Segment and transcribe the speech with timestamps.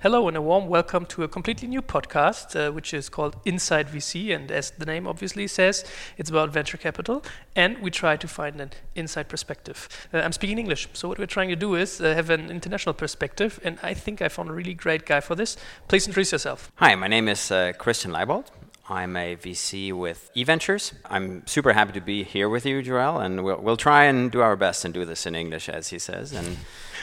[0.00, 3.88] Hello and a warm welcome to a completely new podcast, uh, which is called Inside
[3.88, 4.32] VC.
[4.32, 5.84] And as the name obviously says,
[6.16, 7.24] it's about venture capital.
[7.56, 9.88] And we try to find an inside perspective.
[10.14, 10.88] Uh, I'm speaking English.
[10.92, 13.58] So, what we're trying to do is uh, have an international perspective.
[13.64, 15.56] And I think I found a really great guy for this.
[15.88, 16.70] Please introduce yourself.
[16.76, 18.46] Hi, my name is uh, Christian Leybold.
[18.88, 20.92] I'm a VC with e.ventures.
[21.06, 24.42] I'm super happy to be here with you, Joel, and we'll, we'll try and do
[24.42, 26.56] our best and do this in English, as he says, and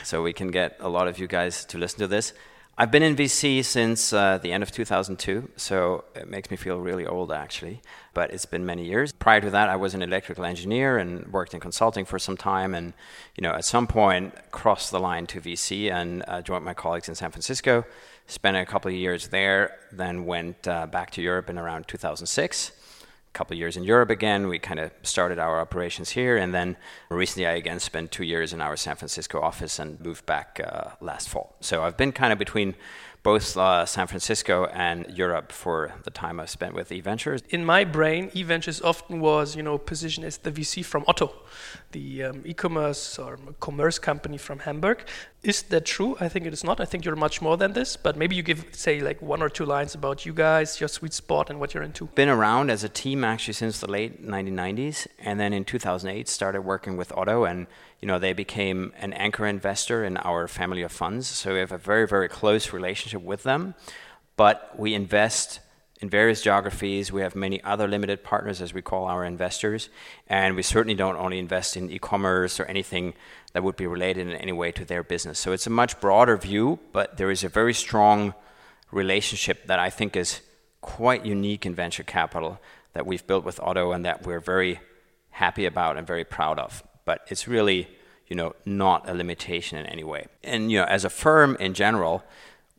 [0.04, 2.32] so we can get a lot of you guys to listen to this.
[2.78, 6.77] I've been in VC since uh, the end of 2002, so it makes me feel
[6.77, 7.82] really old actually,
[8.13, 9.13] but it's been many years.
[9.13, 12.76] Prior to that, I was an electrical engineer and worked in consulting for some time,
[12.76, 12.91] and
[13.38, 17.08] you know, at some point crossed the line to VC and uh, joined my colleagues
[17.08, 17.85] in San Francisco.
[18.27, 22.73] Spent a couple of years there, then went uh, back to Europe in around 2006
[23.35, 24.48] couple years in Europe again.
[24.48, 26.77] We kind of started our operations here, and then
[27.09, 30.91] recently I again spent two years in our San Francisco office and moved back uh,
[31.02, 31.55] last fall.
[31.59, 32.76] So I've been kind of between
[33.25, 37.41] both uh, San Francisco and Europe for the time I've spent with e.ventures.
[37.49, 41.34] In my brain, e.ventures often was, you know, positioned as the VC from Otto,
[41.91, 45.07] the um, e-commerce or commerce company from Hamburg.
[45.41, 46.15] Is that true?
[46.20, 46.79] I think it is not.
[46.79, 47.98] I think you're much more than this.
[47.98, 51.13] But maybe you give, say, like one or two lines about you guys, your sweet
[51.13, 52.05] spot, and what you're into.
[52.13, 56.62] Been around as a team actually since the late 1990s, and then in 2008 started
[56.62, 57.65] working with Otto and
[58.05, 61.25] you know, they became an anchor investor in our family of funds.
[61.25, 63.73] So we have a very, very close relationship with them.
[64.38, 65.59] But we invest
[66.01, 67.11] in various geographies.
[67.11, 69.89] We have many other limited partners, as we call our investors.
[70.28, 73.16] And we certainly don't only invest in e commerce or anything
[73.53, 75.39] that would be related in any way to their business.
[75.39, 78.35] So it's a much broader view, but there is a very strong
[78.91, 80.41] relationship that I think is
[80.79, 82.59] quite unique in venture capital
[82.94, 84.79] that we've built with Otto and that we're very
[85.31, 87.88] happy about and very proud of but it's really
[88.28, 90.28] you know not a limitation in any way.
[90.44, 92.23] And you know, as a firm in general,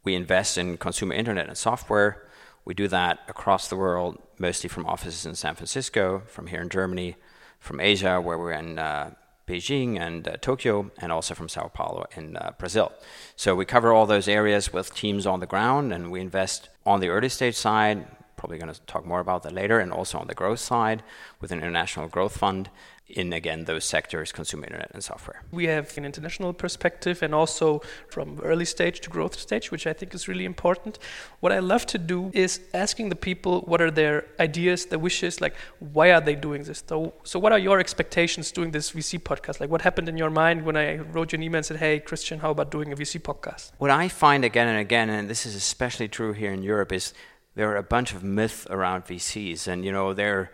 [0.05, 2.23] we invest in consumer internet and software.
[2.65, 6.69] We do that across the world, mostly from offices in San Francisco, from here in
[6.69, 7.17] Germany,
[7.61, 9.15] from Asia, where we're in uh,
[9.47, 12.93] Beijing and uh, Tokyo, and also from Sao Paulo in uh, Brazil.
[13.37, 16.99] So we cover all those areas with teams on the ground, and we invest on
[16.99, 18.07] the early stage side.
[18.37, 21.05] Probably going to talk more about that later, and also on the growth side
[21.41, 22.69] with an international growth fund
[23.09, 25.43] in again those sectors consumer internet and software.
[25.53, 29.93] We have an international perspective and also from early stage to growth stage which i
[29.93, 30.99] think is really important.
[31.41, 35.41] What i love to do is asking the people what are their ideas their wishes
[35.41, 36.83] like why are they doing this?
[36.87, 39.61] So, so what are your expectations doing this vc podcast?
[39.61, 42.01] Like what happened in your mind when i wrote you an email and said hey
[42.01, 43.71] christian how about doing a vc podcast?
[43.79, 47.15] What i find again and again and this is especially true here in europe is
[47.55, 50.51] there are a bunch of myths around vcs and you know they're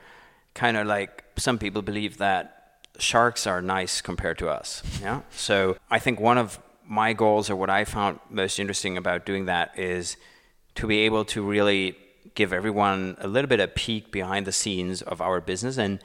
[0.55, 4.83] kind of like some people believe that sharks are nice compared to us.
[5.01, 5.23] Yeah.
[5.31, 9.47] So I think one of my goals, or what I found most interesting about doing
[9.47, 10.17] that, is
[10.75, 11.97] to be able to really
[12.35, 16.01] give everyone a little bit of peek behind the scenes of our business, and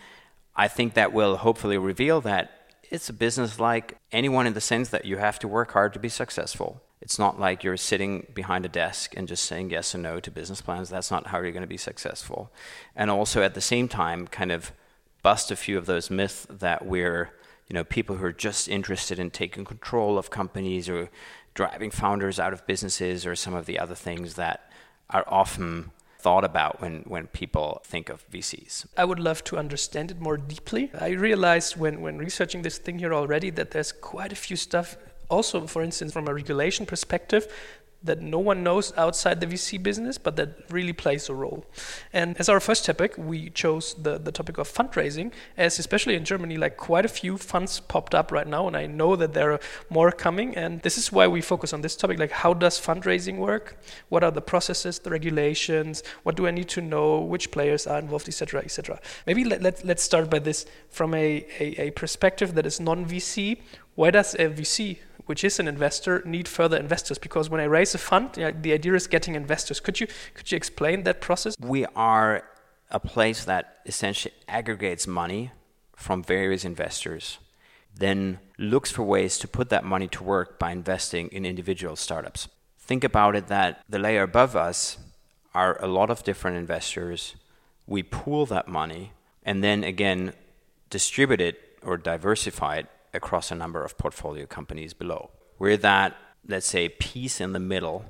[0.55, 2.51] I think that will hopefully reveal that
[2.89, 5.99] it's a business like anyone in the sense that you have to work hard to
[5.99, 6.81] be successful.
[7.01, 10.31] It's not like you're sitting behind a desk and just saying yes or no to
[10.31, 10.89] business plans.
[10.89, 12.51] That's not how you're going to be successful.
[12.95, 14.71] And also at the same time, kind of
[15.21, 17.31] bust a few of those myths that we're,
[17.67, 21.09] you know, people who are just interested in taking control of companies or
[21.53, 24.71] driving founders out of businesses or some of the other things that
[25.09, 28.85] are often thought about when, when people think of VCs?
[28.97, 30.91] I would love to understand it more deeply.
[30.99, 34.97] I realized when, when researching this thing here already that there's quite a few stuff
[35.29, 37.51] also, for instance, from a regulation perspective,
[38.03, 41.65] that no one knows outside the VC business, but that really plays a role.
[42.13, 46.23] And as our first topic, we chose the, the topic of fundraising, as especially in
[46.23, 49.51] Germany, like quite a few funds popped up right now, and I know that there
[49.53, 49.59] are
[49.89, 50.55] more coming.
[50.55, 53.77] And this is why we focus on this topic like, how does fundraising work?
[54.09, 56.03] What are the processes, the regulations?
[56.23, 57.19] What do I need to know?
[57.19, 58.99] Which players are involved, etc., etc.
[59.25, 63.05] Maybe let, let, let's start by this from a, a, a perspective that is non
[63.05, 63.59] VC.
[63.95, 67.17] Why does a VC which is an investor, need further investors?
[67.17, 69.79] Because when I raise a fund, the idea is getting investors.
[69.79, 71.55] Could you could you explain that process?
[71.59, 72.43] We are
[72.89, 75.51] a place that essentially aggregates money
[75.95, 77.39] from various investors,
[77.95, 82.47] then looks for ways to put that money to work by investing in individual startups.
[82.79, 84.97] Think about it that the layer above us
[85.53, 87.35] are a lot of different investors.
[87.87, 89.11] We pool that money
[89.43, 90.33] and then again
[90.89, 92.87] distribute it or diversify it
[93.17, 95.31] across a number of portfolio companies below.
[95.59, 96.15] We're that,
[96.47, 98.05] let's say, piece in the middle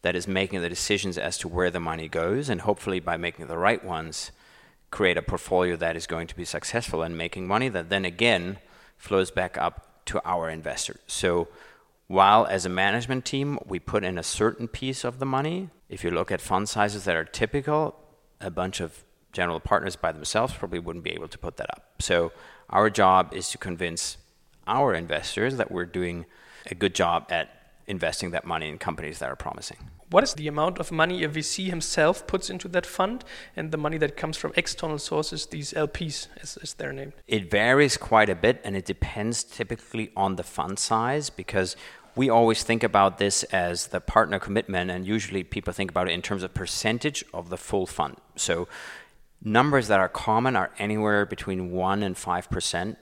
[0.00, 3.48] that is making the decisions as to where the money goes, and hopefully by making
[3.48, 4.32] the right ones,
[4.90, 8.58] create a portfolio that is going to be successful and making money that then again
[8.96, 11.00] flows back up to our investors.
[11.06, 11.48] So
[12.12, 15.70] While as a management team, we put in a certain piece of the money.
[15.88, 17.96] If you look at fund sizes that are typical,
[18.38, 22.02] a bunch of general partners by themselves probably wouldn't be able to put that up.
[22.02, 22.32] So
[22.68, 24.18] our job is to convince
[24.66, 26.26] our investors that we're doing
[26.70, 29.76] a good job at investing that money in companies that are promising.
[30.10, 33.24] What is the amount of money a VC himself puts into that fund
[33.56, 37.14] and the money that comes from external sources, these LPs, as, as they're named?
[37.26, 41.76] It varies quite a bit and it depends typically on the fund size because
[42.14, 46.12] we always think about this as the partner commitment, and usually people think about it
[46.12, 48.16] in terms of percentage of the full fund.
[48.36, 48.68] So
[49.42, 52.96] numbers that are common are anywhere between 1 and 5%.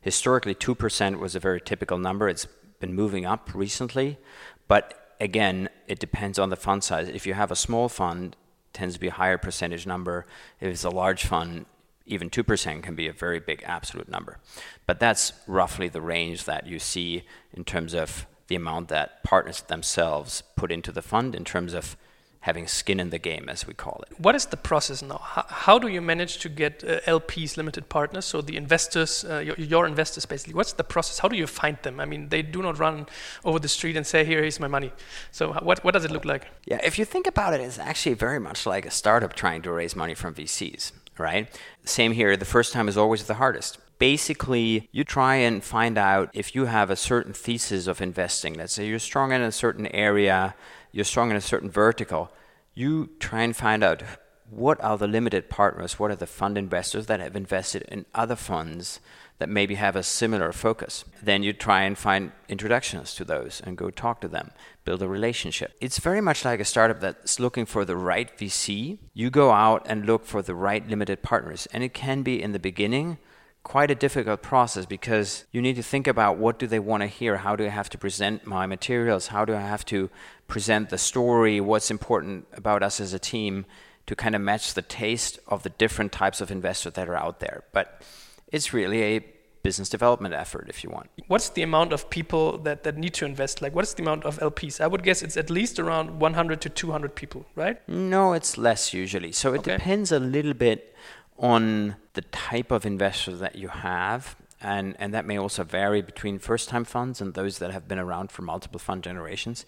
[0.00, 2.28] Historically, 2% was a very typical number.
[2.28, 2.46] It's
[2.80, 4.18] been moving up recently,
[4.66, 7.08] but again, it depends on the fund size.
[7.08, 8.36] If you have a small fund,
[8.72, 10.26] tends to be a higher percentage number.
[10.60, 11.66] If it's a large fund,
[12.06, 14.38] even 2% can be a very big absolute number.
[14.86, 19.62] But that's roughly the range that you see in terms of the amount that partners
[19.62, 21.96] themselves put into the fund in terms of
[22.40, 24.18] having skin in the game, as we call it.
[24.18, 25.18] What is the process now?
[25.18, 29.38] How, how do you manage to get uh, LPs, limited partners, so the investors, uh,
[29.38, 30.54] your, your, investors basically?
[30.54, 31.18] What's the process?
[31.18, 32.00] How do you find them?
[32.00, 33.06] I mean, they do not run
[33.44, 34.92] over the street and say, "Here, here's my money."
[35.30, 36.46] So, what what does it look like?
[36.64, 39.72] Yeah, if you think about it, it's actually very much like a startup trying to
[39.72, 41.46] raise money from VCs, right?
[41.84, 42.36] Same here.
[42.36, 46.64] The first time is always the hardest basically you try and find out if you
[46.64, 48.54] have a certain thesis of investing.
[48.54, 50.54] Let's say you're strong in a certain area,
[50.92, 52.30] you're strong in a certain vertical.
[52.74, 54.02] You try and find out
[54.50, 58.36] what are the limited partners, what are the fund investors that have invested in other
[58.36, 59.00] funds
[59.38, 61.04] that maybe have a similar focus.
[61.22, 64.50] Then you try and find introductions to those and go talk to them,
[64.84, 65.72] build a relationship.
[65.80, 68.98] It's very much like a startup that's looking for the right VC.
[69.14, 72.52] You go out and look for the right limited partners, and it can be in
[72.52, 73.18] the beginning
[73.62, 77.06] quite a difficult process because you need to think about what do they want to
[77.06, 77.38] hear?
[77.38, 79.28] How do i have to present my materials?
[79.28, 80.10] How do i have to
[80.48, 81.60] present the story?
[81.60, 83.66] What's important about us as a team
[84.06, 87.40] to kind of match the taste of the different types of investors that are out
[87.40, 87.64] there?
[87.72, 88.02] But
[88.50, 89.24] it's really a
[89.62, 91.10] business development effort if you want.
[91.26, 93.60] What's the amount of people that, that need to invest?
[93.60, 96.68] Like what's the amount of lps i would guess it's at least around 100 to
[96.70, 97.86] 200 people right?
[97.88, 99.32] No it's less usually.
[99.32, 99.76] So it okay.
[99.76, 100.94] depends a little bit
[101.40, 104.36] on the type of investor that you have.
[104.60, 107.98] And, and that may also vary between first time funds and those that have been
[107.98, 109.64] around for multiple fund generations.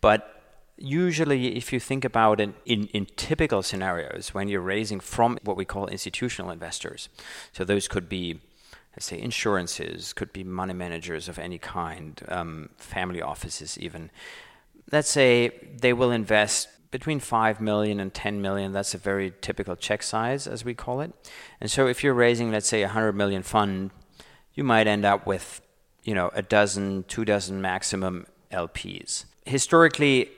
[0.00, 0.42] But
[0.78, 5.58] usually, if you think about it in, in typical scenarios, when you're raising from what
[5.58, 7.10] we call institutional investors,
[7.52, 8.40] so those could be
[8.96, 14.10] let's say insurances, could be money managers of any kind, um, family offices even.
[14.90, 19.76] Let's say they will invest between 5 million and 10 million that's a very typical
[19.76, 21.12] check size as we call it.
[21.60, 23.90] And so if you're raising let's say a 100 million fund
[24.54, 25.60] you might end up with
[26.02, 30.30] you know a dozen two dozen maximum lps historically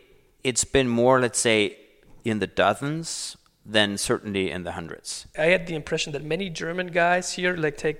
[0.45, 1.77] it's been more let's say
[2.25, 5.27] in the dozens than certainly in the hundreds.
[5.39, 7.99] I had the impression that many german guys here like take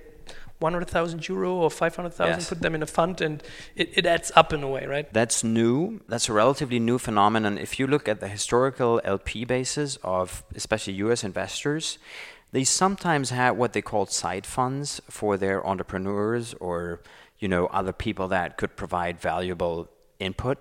[0.59, 2.49] 100,000 euro or 500,000, yes.
[2.49, 3.43] put them in a fund, and
[3.75, 5.11] it, it adds up in a way, right?
[5.13, 6.01] That's new.
[6.07, 7.57] That's a relatively new phenomenon.
[7.57, 11.97] If you look at the historical LP bases of especially US investors,
[12.53, 17.01] they sometimes had what they called side funds for their entrepreneurs or
[17.39, 19.89] you know other people that could provide valuable
[20.19, 20.57] input,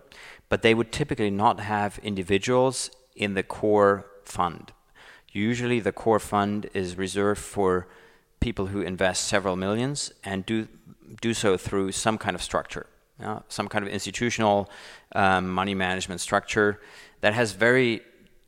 [0.49, 4.73] but they would typically not have individuals in the core fund.
[5.33, 7.89] Usually, the core fund is reserved for
[8.43, 10.69] people who invest several millions and do
[11.21, 12.87] do so through some kind of structure,
[13.19, 14.69] you know, some kind of institutional
[15.15, 16.81] um, money management structure
[17.21, 18.01] that has very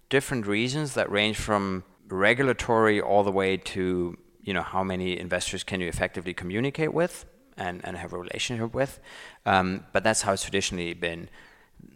[0.08, 5.64] different reasons that range from regulatory all the way to you know how many investors
[5.64, 7.24] can you effectively communicate with
[7.56, 9.00] and, and have a relationship with.
[9.46, 11.28] Um, but that's how it's traditionally been.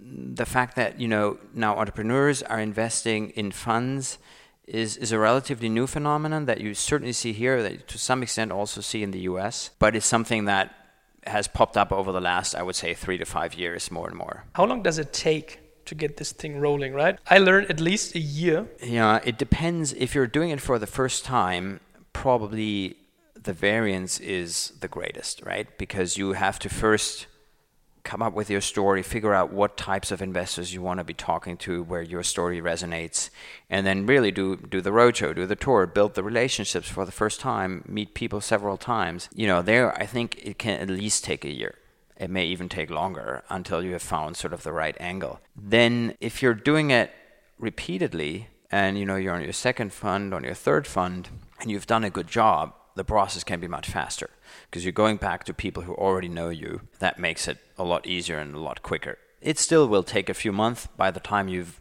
[0.01, 4.19] The fact that you know now entrepreneurs are investing in funds
[4.69, 8.53] is, is a relatively new phenomenon that you certainly see here, that to some extent
[8.53, 10.75] also see in the US, but it's something that
[11.27, 14.17] has popped up over the last, I would say, three to five years more and
[14.17, 14.45] more.
[14.55, 17.19] How long does it take to get this thing rolling, right?
[17.29, 18.67] I learned at least a year.
[18.83, 19.93] Yeah, it depends.
[19.95, 21.81] If you're doing it for the first time,
[22.13, 22.97] probably
[23.35, 25.67] the variance is the greatest, right?
[25.79, 27.27] Because you have to first
[28.05, 31.15] come up with your story, figure out what types of investors you want to be
[31.15, 33.31] talking to, where your story resonates,
[33.69, 37.13] and then really do do the roadshow, do the tour, build the relationships for the
[37.13, 39.29] first time, meet people several times.
[39.35, 41.75] You know, there I think it can at least take a year.
[42.17, 45.41] It may even take longer until you have found sort of the right angle.
[45.57, 47.13] Then if you're doing it
[47.59, 51.29] repeatedly and you know you're on your second fund, on your third fund,
[51.61, 54.29] and you've done a good job, the process can be much faster
[54.67, 56.83] because you're going back to people who already know you.
[56.99, 59.19] That makes it a lot easier and a lot quicker.
[59.41, 61.81] It still will take a few months by the time you've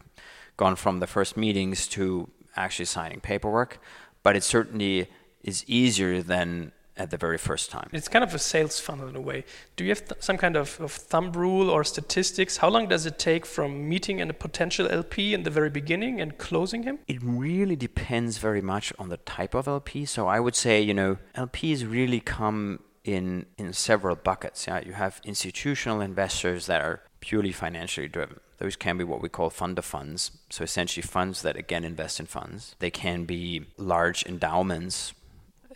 [0.56, 3.80] gone from the first meetings to actually signing paperwork,
[4.22, 5.08] but it certainly
[5.42, 7.88] is easier than at the very first time.
[7.92, 9.44] It's kind of a sales funnel in a way.
[9.76, 12.58] Do you have th- some kind of, of, thumb rule or statistics?
[12.58, 16.36] How long does it take from meeting a potential LP in the very beginning and
[16.38, 16.98] closing him?
[17.06, 20.04] It really depends very much on the type of LP.
[20.04, 24.66] So I would say, you know, LPs really come in in several buckets.
[24.66, 28.40] Yeah, you have institutional investors that are purely financially driven.
[28.58, 30.32] Those can be what we call fund of funds.
[30.50, 32.74] So essentially funds that again invest in funds.
[32.80, 35.14] They can be large endowments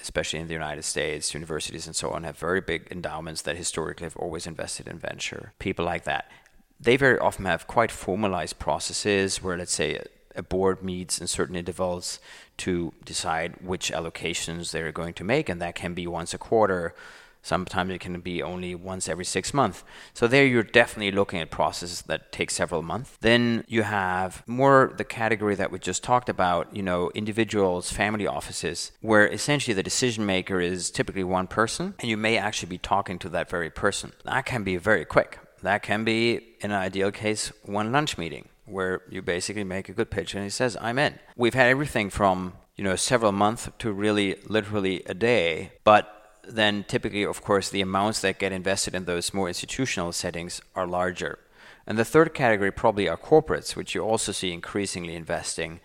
[0.01, 4.05] especially in the United States, universities and so on have very big endowments that historically
[4.05, 5.53] have always invested in venture.
[5.59, 6.31] People like that.
[6.81, 10.03] They very often have quite formalized processes where, let's say,
[10.35, 12.19] a board meets in certain intervals
[12.57, 16.95] to decide which allocations they're going to make, and that can be once a quarter,
[17.43, 19.83] Sometimes it can be only once every six months.
[20.15, 23.17] So there you're definitely looking at processes that take several months.
[23.21, 28.27] Then you have more the category that we just talked about, you know, individuals, family
[28.27, 32.79] offices, where essentially the decision maker is typically one person and you may actually be
[32.79, 34.13] talking to that very person.
[34.25, 35.39] That can be very quick.
[35.63, 39.93] That can be, in an ideal case, one lunch meeting where you basically make a
[39.93, 41.19] good pitch and he says, I'm in.
[41.37, 46.85] We've had everything from, you know, several months to really literally a day, but then
[46.89, 51.39] typically, of course, the amounts that get invested in those more institutional settings are larger.
[51.87, 55.81] And the third category probably are corporates, which you also see increasingly investing.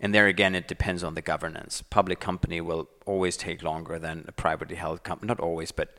[0.00, 1.82] And there again, it depends on the governance.
[1.82, 5.28] Public company will always take longer than a privately held company.
[5.28, 5.96] Not always, but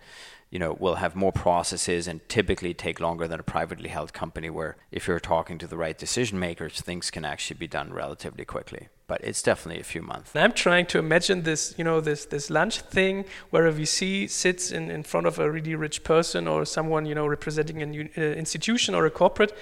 [0.49, 4.49] you know, will have more processes and typically take longer than a privately held company
[4.49, 8.45] where if you're talking to the right decision makers, things can actually be done relatively
[8.45, 8.87] quickly.
[9.05, 10.35] But it's definitely a few months.
[10.35, 14.71] I'm trying to imagine this, you know, this this lunch thing where a VC sits
[14.71, 18.21] in, in front of a really rich person or someone, you know, representing an uh,
[18.21, 19.55] institution or a corporate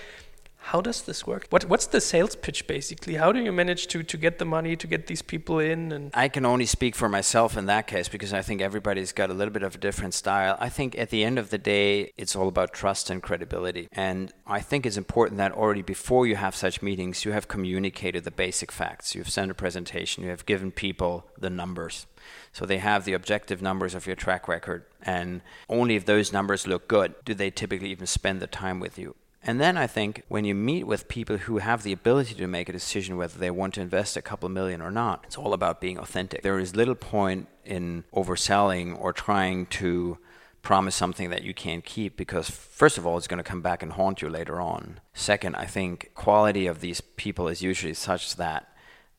[0.71, 1.47] how does this work?
[1.49, 3.15] What what's the sales pitch basically?
[3.15, 5.93] How do you manage to to get the money to get these people in?
[5.93, 9.29] And I can only speak for myself in that case because I think everybody's got
[9.29, 10.57] a little bit of a different style.
[10.59, 13.87] I think at the end of the day, it's all about trust and credibility.
[13.93, 18.25] And I think it's important that already before you have such meetings, you have communicated
[18.25, 19.15] the basic facts.
[19.15, 20.25] You've sent a presentation.
[20.25, 22.07] You have given people the numbers.
[22.51, 24.83] So they have the objective numbers of your track record.
[25.01, 28.99] And only if those numbers look good do they typically even spend the time with
[28.99, 29.15] you.
[29.43, 32.69] And then I think when you meet with people who have the ability to make
[32.69, 35.79] a decision whether they want to invest a couple million or not, it's all about
[35.79, 36.41] being authentic.
[36.41, 40.17] There is little point in overselling or trying to
[40.61, 43.81] promise something that you can't keep because first of all it's going to come back
[43.81, 44.99] and haunt you later on.
[45.13, 48.67] Second, I think quality of these people is usually such that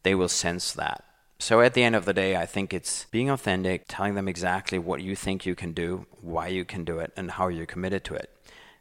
[0.03, 1.05] they will sense that.
[1.39, 4.79] So at the end of the day, I think it's being authentic, telling them exactly
[4.79, 8.03] what you think you can do, why you can do it, and how you're committed
[8.05, 8.31] to it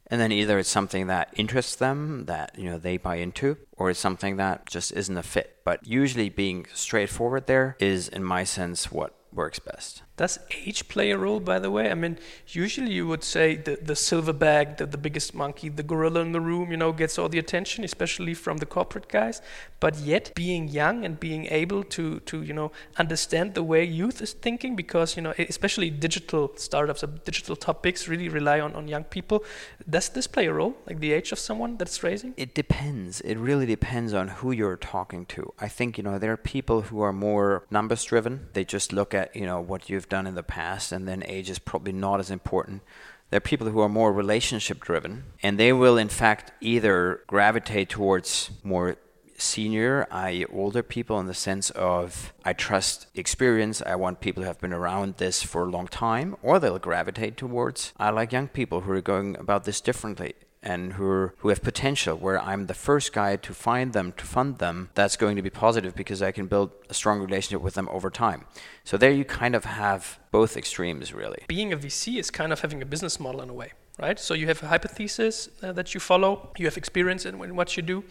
[0.09, 3.89] and then either it's something that interests them that you know they buy into or
[3.89, 5.57] it's something that just isn't a fit.
[5.63, 11.11] But usually being straightforward there is in my sense what works best does age play
[11.11, 11.91] a role, by the way?
[11.91, 16.21] I mean, usually you would say the, the silverback, the, the biggest monkey, the gorilla
[16.21, 19.41] in the room, you know, gets all the attention, especially from the corporate guys.
[19.79, 24.19] But yet, being young and being able to, to you know, understand the way youth
[24.21, 28.87] is thinking, because, you know, especially digital startups or digital topics really rely on, on
[28.87, 29.45] young people.
[29.87, 32.33] Does this play a role, like the age of someone that's raising?
[32.37, 33.21] It depends.
[33.21, 35.53] It really depends on who you're talking to.
[35.59, 38.47] I think, you know, there are people who are more numbers driven.
[38.53, 41.49] They just look at, you know, what you've done in the past, and then age
[41.49, 42.81] is probably not as important.
[43.29, 47.89] There are people who are more relationship driven, and they will, in fact, either gravitate
[47.89, 48.95] towards more
[49.37, 54.47] senior, i.e., older people, in the sense of I trust experience, I want people who
[54.47, 58.47] have been around this for a long time, or they'll gravitate towards I like young
[58.47, 60.33] people who are going about this differently
[60.67, 64.25] and who are, who have potential where I'm the first guy to find them to
[64.25, 67.75] fund them that's going to be positive because I can build a strong relationship with
[67.75, 68.43] them over time.
[68.83, 71.41] So there you kind of have both extremes really.
[71.47, 74.19] Being a VC is kind of having a business model in a way, right?
[74.19, 77.77] So you have a hypothesis uh, that you follow, you have experience in, in what
[77.77, 78.03] you do,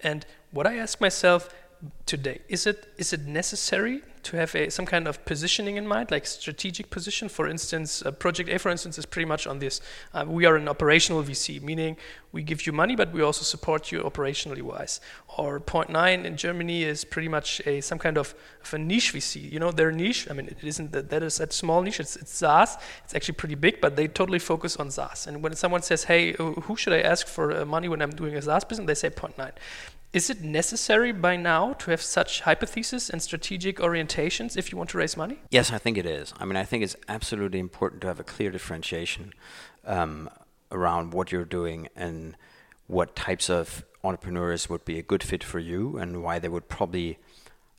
[0.00, 1.52] and what I ask myself
[2.06, 6.10] today is it is it necessary to have a, some kind of positioning in mind,
[6.10, 7.28] like strategic position.
[7.28, 9.80] For instance, uh, Project A, for instance, is pretty much on this.
[10.12, 11.96] Uh, we are an operational VC, meaning
[12.32, 15.00] we give you money, but we also support you operationally wise.
[15.36, 19.12] Or Point Nine in Germany is pretty much a some kind of, of a niche
[19.12, 19.50] VC.
[19.52, 20.26] You know, their niche.
[20.30, 22.00] I mean, it isn't that that is that small niche.
[22.00, 22.78] It's, it's SaaS.
[23.04, 25.26] It's actually pretty big, but they totally focus on SaaS.
[25.26, 28.34] And when someone says, "Hey, who should I ask for uh, money when I'm doing
[28.36, 29.52] a SaaS business?" they say Point Nine
[30.14, 34.90] Is it necessary by now to have such hypotheses and strategic orientations if you want
[34.90, 35.40] to raise money?
[35.50, 36.32] Yes, I think it is.
[36.38, 39.32] I mean, I think it's absolutely important to have a clear differentiation
[39.84, 40.30] um,
[40.70, 42.36] around what you're doing and
[42.86, 46.68] what types of entrepreneurs would be a good fit for you and why they would
[46.68, 47.18] probably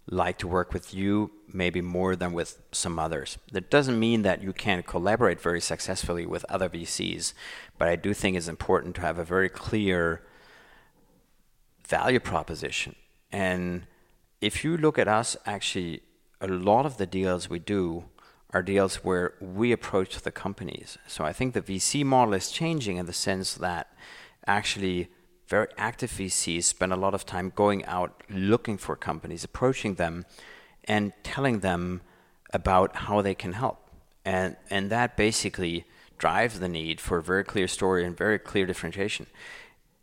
[0.08, 3.38] like to work with you maybe more than with some others.
[3.54, 7.32] That doesn't mean that you can't collaborate very successfully with other VCs,
[7.78, 10.22] but I do think it's important to have a very clear
[11.88, 12.96] value proposition.
[13.32, 13.86] And
[14.42, 16.02] if you look at us, actually,
[16.42, 18.06] a lot of the deals we do
[18.52, 20.98] are deals where we approach the companies.
[21.08, 23.92] So I think the VC model is changing in the sense that
[24.48, 25.10] actually
[25.48, 30.26] very active VCs spend a lot of time going out looking for companies, approaching them,
[30.86, 32.02] and telling them
[32.54, 33.90] about how they can help.
[34.24, 35.86] And, and that basically
[36.18, 39.28] drives the need for a very clear story and very clear differentiation.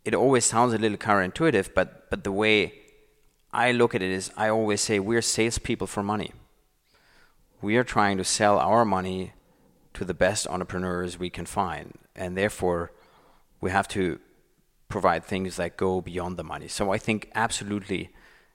[0.05, 2.73] It always sounds a little counterintuitive, but, but the way
[3.51, 6.31] I look at it is I always say we're salespeople for money.
[7.61, 9.33] We are trying to sell our money
[9.93, 11.97] to the best entrepreneurs we can find.
[12.15, 12.91] And therefore,
[13.61, 14.19] we have to
[14.89, 16.67] provide things that go beyond the money.
[16.67, 18.09] So I think absolutely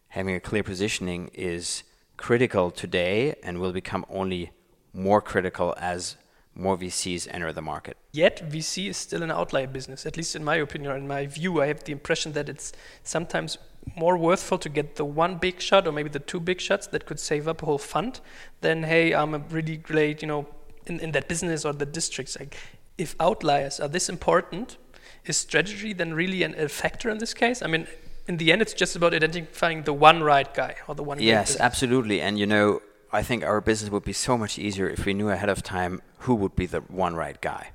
[0.08, 1.84] having a clear positioning is
[2.16, 4.50] critical today and will become only
[4.92, 6.16] more critical as
[6.58, 7.96] more VCs enter the market.
[8.12, 11.26] Yet VC is still an outlier business, at least in my opinion or in my
[11.26, 11.62] view.
[11.62, 12.72] I have the impression that it's
[13.04, 13.58] sometimes
[13.96, 17.06] more worthful to get the one big shot or maybe the two big shots that
[17.06, 18.20] could save up a whole fund
[18.60, 20.46] than hey, I'm a really great, you know,
[20.86, 22.36] in, in that business or the districts.
[22.38, 22.56] Like
[22.98, 24.76] if outliers are this important,
[25.24, 27.62] is strategy then really an, a factor in this case?
[27.62, 27.86] I mean,
[28.26, 31.20] in the end, it's just about identifying the one right guy or the one.
[31.20, 32.20] Yes, absolutely.
[32.20, 35.30] And you know, I think our business would be so much easier if we knew
[35.30, 37.70] ahead of time who would be the one right guy.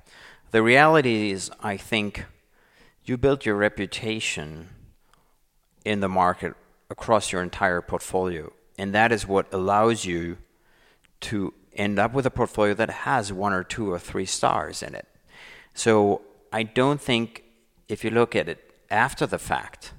[0.52, 2.26] The reality is, I think
[3.04, 4.70] you build your reputation
[5.84, 6.54] in the market
[6.90, 10.38] across your entire portfolio, and that is what allows you
[11.22, 14.94] to end up with a portfolio that has one or two or three stars in
[14.94, 15.08] it.
[15.74, 16.22] So
[16.52, 17.44] I don't think
[17.90, 19.94] if you look at it after the fact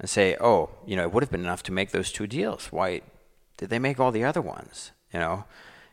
[0.00, 2.72] and say, oh, you know, it would have been enough to make those two deals.
[2.72, 3.02] Why
[3.56, 4.92] did they make all the other ones?
[5.12, 5.44] You know,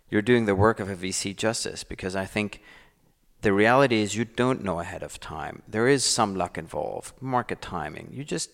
[0.10, 2.62] you're doing the work of a VC justice because I think
[3.42, 5.64] the reality is you don't know ahead of time.
[5.68, 8.10] There is some luck involved, market timing.
[8.12, 8.50] You just,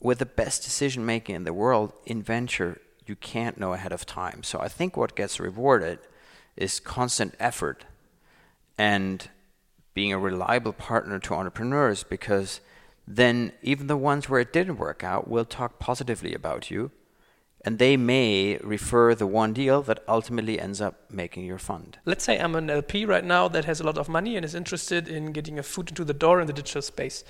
[0.00, 4.06] with the best decision making in the world in venture, you can't know ahead of
[4.06, 4.42] time.
[4.42, 5.98] So I think what gets rewarded
[6.56, 7.84] is constant effort
[8.78, 9.28] and
[9.94, 12.60] being a reliable partner to entrepreneurs because
[13.06, 16.90] then even the ones where it didn't work out will talk positively about you
[17.66, 21.98] and they may refer the one deal that ultimately ends up making your fund.
[22.04, 24.54] Let's say I'm an LP right now that has a lot of money and is
[24.54, 27.24] interested in getting a foot into the door in the digital space.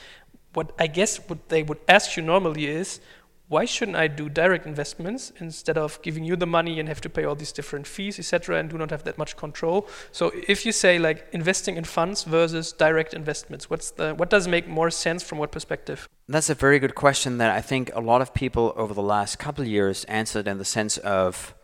[0.52, 3.00] What I guess what they would ask you normally is
[3.48, 7.08] why shouldn't I do direct investments instead of giving you the money and have to
[7.08, 9.88] pay all these different fees, etc., and do not have that much control?
[10.10, 14.48] So if you say like investing in funds versus direct investments, what's the what does
[14.48, 16.08] make more sense from what perspective?
[16.28, 19.38] That's a very good question that I think a lot of people over the last
[19.38, 21.54] couple years answered in the sense of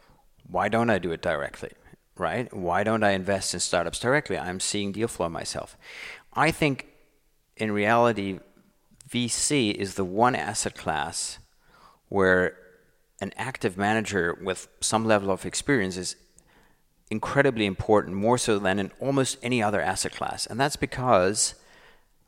[0.46, 1.72] why don't I do it directly?
[2.16, 2.52] Right?
[2.54, 4.38] Why don't I invest in startups directly?
[4.38, 5.76] I'm seeing deal flow myself.
[6.32, 6.86] I think
[7.56, 8.38] in reality
[9.08, 11.38] VC is the one asset class
[12.12, 12.54] where
[13.22, 16.14] an active manager with some level of experience is
[17.10, 20.44] incredibly important, more so than in almost any other asset class.
[20.44, 21.54] And that's because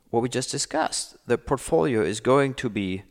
[0.09, 3.03] what we just discussed the portfolio is going to be,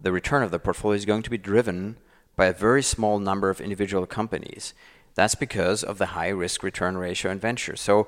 [0.00, 1.96] the return of the portfolio is going to be driven
[2.36, 4.72] by a very small number of individual companies.
[5.16, 7.74] That's because of the high risk return ratio in venture.
[7.74, 8.06] So,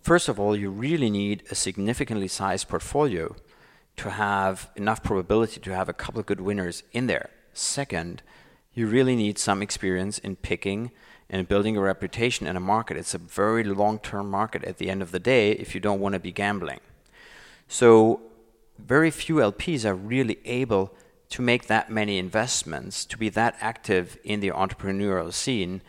[0.00, 3.34] first of all, you really need a significantly sized portfolio
[3.96, 7.30] to have enough probability to have a couple of good winners in there.
[7.52, 8.22] Second,
[8.74, 10.90] you really need some experience in picking
[11.30, 12.96] and building a reputation in a market.
[12.96, 16.00] It's a very long term market at the end of the day if you don't
[16.00, 16.80] want to be gambling.
[17.66, 18.20] So,
[18.78, 20.94] very few LPs are really able
[21.30, 25.82] to make that many investments, to be that active in the entrepreneurial scene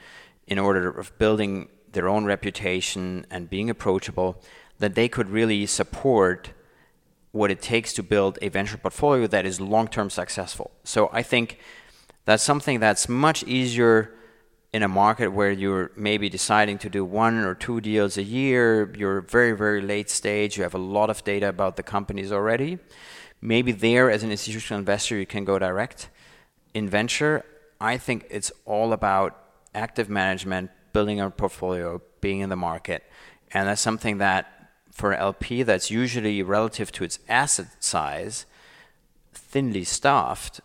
[0.48, 4.41] in order of building their own reputation and being approachable,
[4.80, 6.50] that they could really support
[7.32, 10.72] what it takes to build a venture portfolio that is long term successful.
[10.84, 11.60] So I think
[12.26, 14.13] that's something that's much easier
[14.72, 18.94] in a market where you're maybe deciding to do one or two deals a year,
[18.96, 22.78] you're very, very late stage, you have a lot of data about the companies already.
[23.42, 26.10] Maybe there, as an institutional investor, you can go direct.
[26.74, 27.44] In venture,
[27.82, 29.42] I think it's all about
[29.74, 33.04] active management, building a portfolio, being in the market.
[33.52, 34.59] And that's something that
[34.99, 38.45] for an LP that's usually relative to its asset size
[39.33, 40.59] thinly staffed,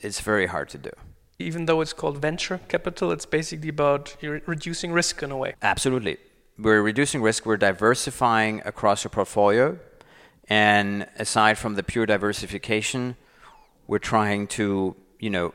[0.00, 0.90] it's very hard to do.
[1.38, 5.54] Even though it's called venture capital, it's basically about reducing risk in a way.
[5.62, 6.16] Absolutely.
[6.58, 9.78] We're reducing risk, we're diversifying across your portfolio.
[10.48, 13.16] And aside from the pure diversification,
[13.86, 15.54] we're trying to, you know,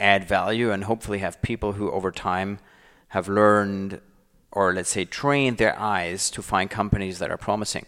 [0.00, 2.58] add value and hopefully have people who over time
[3.08, 4.00] have learned
[4.54, 7.86] or let's say train their eyes to find companies that are promising.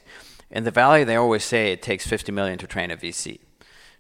[0.50, 3.38] In the Valley, they always say it takes 50 million to train a VC.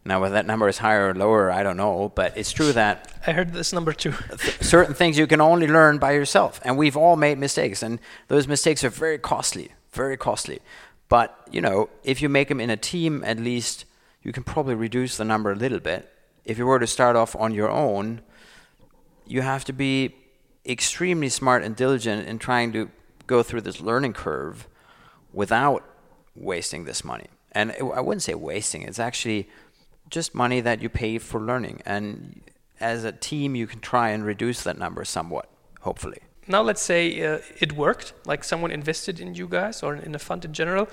[0.04, 3.12] Now, whether that number is higher or lower, I don't know, but it's true that
[3.26, 4.12] I heard this number too.
[4.60, 7.98] certain things you can only learn by yourself, and we've all made mistakes, and
[8.28, 10.60] those mistakes are very costly, very costly.
[11.08, 13.84] But you know, if you make them in a team, at least
[14.22, 16.08] you can probably reduce the number a little bit.
[16.44, 18.20] If you were to start off on your own,
[19.26, 20.14] you have to be
[20.66, 22.90] extremely smart and diligent in trying to
[23.26, 24.68] go through this learning curve
[25.32, 25.84] without
[26.34, 27.26] wasting this money.
[27.52, 29.48] And I wouldn't say wasting; it's actually
[30.10, 31.82] just money that you pay for learning.
[31.86, 32.42] And
[32.80, 35.48] as a team, you can try and reduce that number somewhat,
[35.80, 36.18] hopefully.
[36.48, 40.18] Now, let's say uh, it worked, like someone invested in you guys or in a
[40.18, 40.88] fund in general.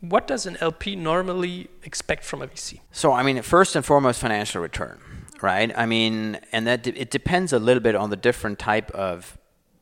[0.00, 2.80] What does an LP normally expect from a VC?
[2.92, 5.00] So, I mean, first and foremost, financial return,
[5.42, 5.72] right?
[5.76, 9.38] I mean, and that de- it depends a little bit on the different type of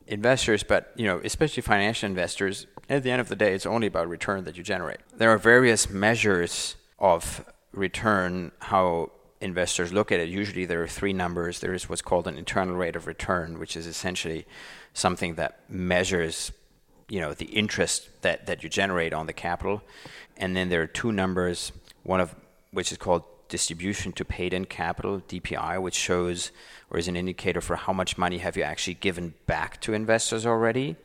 [0.07, 2.67] investors, but you know, especially financial investors.
[2.87, 4.99] At the end of the day, it's only about return that you generate.
[5.15, 10.29] There are various measures of return, how investors look at it.
[10.29, 11.59] Usually there are three numbers.
[11.59, 14.45] There is what's called an internal rate of return, which is essentially
[14.93, 16.51] something that measures
[17.09, 19.81] you know the interest that, that you generate on the capital.
[20.37, 21.71] And then there are two numbers,
[22.03, 22.35] one of
[22.71, 26.51] which is called distribution to paid in capital, DPI, which shows
[26.89, 30.45] or is an indicator for how much money have you actually given back to investors
[30.45, 30.95] already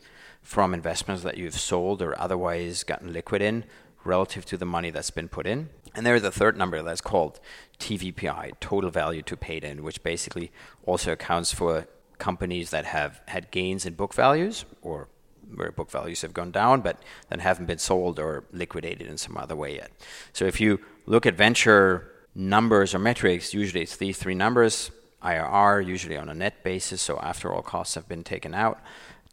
[0.42, 3.64] from investments that you've sold or otherwise gotten liquid in
[4.04, 5.68] relative to the money that's been put in.
[5.94, 7.40] And there's a third number that's called
[7.78, 10.50] TVPI, total value to paid in, which basically
[10.86, 11.86] also accounts for
[12.18, 15.08] companies that have had gains in book values or
[15.54, 19.36] where book values have gone down but that haven't been sold or liquidated in some
[19.36, 19.90] other way yet.
[20.32, 24.90] So if you look at venture numbers or metrics, usually it's these three numbers
[25.22, 28.80] IRR, usually on a net basis, so after all costs have been taken out,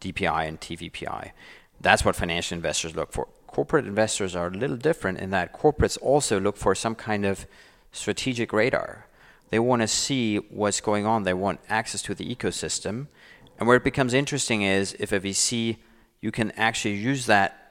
[0.02, 1.32] DPI and TVPI.
[1.80, 5.98] That's what financial investors look for corporate investors are a little different in that corporates
[6.02, 7.48] also look for some kind of
[7.92, 9.08] strategic radar.
[9.50, 13.08] They want to see what's going on, they want access to the ecosystem.
[13.58, 15.78] And where it becomes interesting is if a VC,
[16.22, 17.67] you can actually use that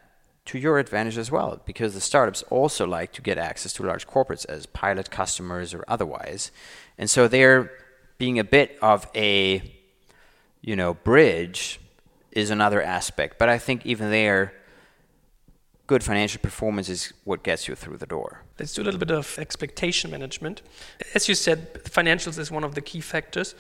[0.46, 4.06] to your advantage as well, because the startups also like to get access to large
[4.06, 6.50] corporates as pilot customers or otherwise.
[6.98, 7.70] And so they're
[8.18, 9.62] being a bit of a
[10.62, 11.80] you know bridge
[12.32, 13.38] is another aspect.
[13.38, 14.52] But I think even there
[15.86, 18.42] good financial performance is what gets you through the door.
[18.58, 20.62] Let's do a little bit of expectation management.
[21.14, 23.54] As you said, financials is one of the key factors.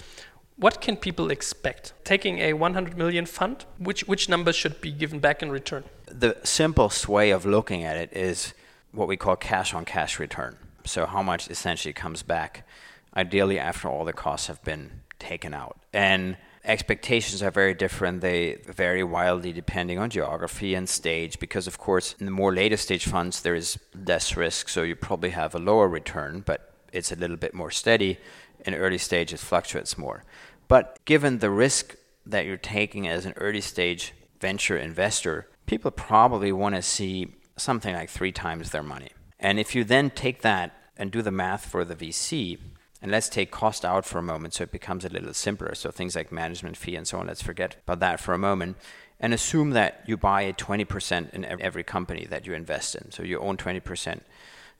[0.58, 1.92] What can people expect?
[2.02, 5.84] Taking a 100 million fund, which, which numbers should be given back in return?
[6.06, 8.54] The simplest way of looking at it is
[8.90, 10.56] what we call cash on cash return.
[10.86, 12.66] So, how much essentially comes back,
[13.14, 15.78] ideally, after all the costs have been taken out.
[15.92, 18.22] And expectations are very different.
[18.22, 22.78] They vary wildly depending on geography and stage, because of course, in the more later
[22.78, 27.12] stage funds, there is less risk, so you probably have a lower return, but it's
[27.12, 28.18] a little bit more steady.
[28.64, 30.24] In early stage, it fluctuates more.
[30.68, 36.52] But given the risk that you're taking as an early stage venture investor, people probably
[36.52, 39.10] want to see something like three times their money.
[39.38, 42.58] And if you then take that and do the math for the VC,
[43.02, 45.74] and let's take cost out for a moment so it becomes a little simpler.
[45.74, 48.76] So things like management fee and so on, let's forget about that for a moment.
[49.20, 53.12] And assume that you buy a 20% in every company that you invest in.
[53.12, 54.20] So you own 20%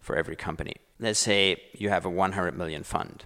[0.01, 0.75] for every company.
[0.99, 3.25] Let's say you have a 100 million fund.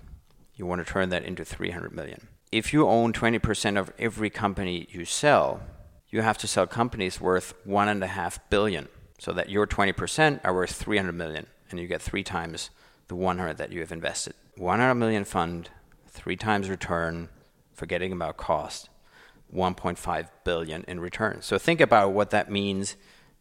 [0.54, 2.28] You want to turn that into 300 million.
[2.52, 5.60] If you own 20% of every company you sell,
[6.08, 8.88] you have to sell companies worth one and a half billion
[9.20, 12.70] so that your 20% are worth 300 million and you get three times
[13.06, 14.34] the 100 that you have invested.
[14.56, 15.70] 100 million fund,
[16.08, 17.28] three times return,
[17.72, 18.88] forgetting about cost,
[19.54, 21.42] 1.5 billion in return.
[21.42, 22.96] So think about what that means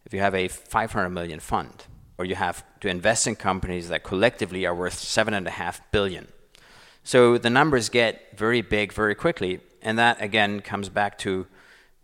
[0.06, 1.86] if you have a 500 million fund,
[2.20, 5.82] or you have to invest in companies that collectively are worth seven and a half
[5.92, 6.28] billion.
[7.10, 11.48] So the numbers get very big very quickly, and that again comes back to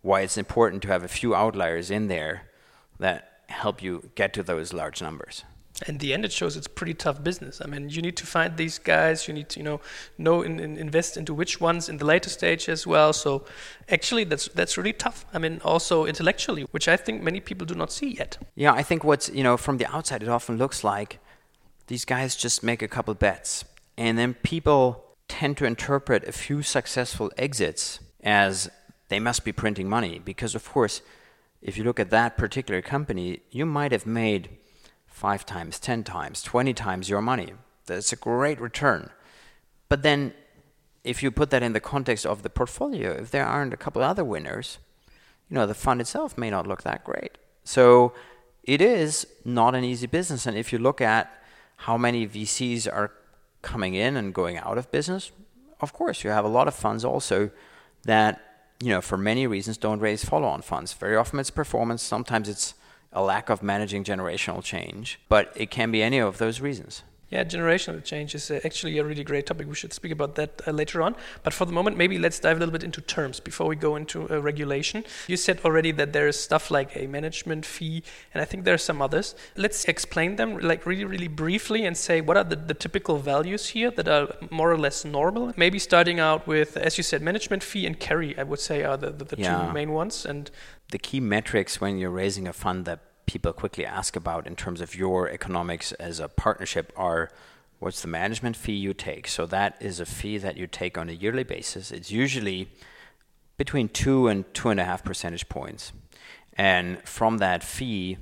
[0.02, 2.50] why it's important to have a few outliers in there
[2.98, 5.44] that help you get to those large numbers.
[5.86, 7.60] In the end it shows it's pretty tough business.
[7.64, 9.28] I mean you need to find these guys.
[9.28, 9.80] You need to you know
[10.18, 13.12] know and in, invest into which ones in the later stage as well.
[13.12, 13.44] So
[13.88, 15.24] actually that's that's really tough.
[15.32, 18.38] I mean also intellectually which i think many people do not see yet.
[18.56, 21.20] Yeah i think what's you know from the outside it often looks like
[21.86, 23.64] these guys just make a couple bets.
[23.96, 28.70] And then people tend to interpret a few successful exits as
[29.08, 30.18] they must be printing money.
[30.18, 31.00] Because, of course,
[31.62, 34.50] if you look at that particular company, you might have made
[35.06, 37.52] five times, 10 times, 20 times your money.
[37.86, 39.10] That's a great return.
[39.88, 40.34] But then,
[41.04, 44.02] if you put that in the context of the portfolio, if there aren't a couple
[44.02, 44.78] other winners,
[45.48, 47.38] you know, the fund itself may not look that great.
[47.62, 48.12] So
[48.64, 50.46] it is not an easy business.
[50.46, 51.32] And if you look at
[51.76, 53.12] how many VCs are
[53.66, 55.32] coming in and going out of business,
[55.80, 57.50] of course, you have a lot of funds also
[58.04, 58.40] that,
[58.80, 60.92] you know, for many reasons don't raise follow on funds.
[60.92, 62.74] Very often it's performance, sometimes it's
[63.12, 67.02] a lack of managing generational change, but it can be any of those reasons.
[67.28, 69.66] Yeah, generational change is uh, actually a really great topic.
[69.66, 71.16] We should speak about that uh, later on.
[71.42, 73.96] But for the moment, maybe let's dive a little bit into terms before we go
[73.96, 75.04] into uh, regulation.
[75.26, 78.74] You said already that there is stuff like a management fee, and I think there
[78.74, 79.34] are some others.
[79.56, 83.70] Let's explain them like really, really briefly and say what are the, the typical values
[83.70, 85.52] here that are more or less normal.
[85.56, 88.96] Maybe starting out with, as you said, management fee and carry, I would say, are
[88.96, 89.66] the, the, the yeah.
[89.66, 90.24] two main ones.
[90.24, 90.48] And
[90.90, 94.80] the key metrics when you're raising a fund that people quickly ask about in terms
[94.80, 97.30] of your economics as a partnership are
[97.78, 99.28] what's the management fee you take?
[99.28, 101.90] So that is a fee that you take on a yearly basis.
[101.90, 102.68] It's usually
[103.56, 105.92] between two and two and a half percentage points.
[106.54, 108.18] And from that fee,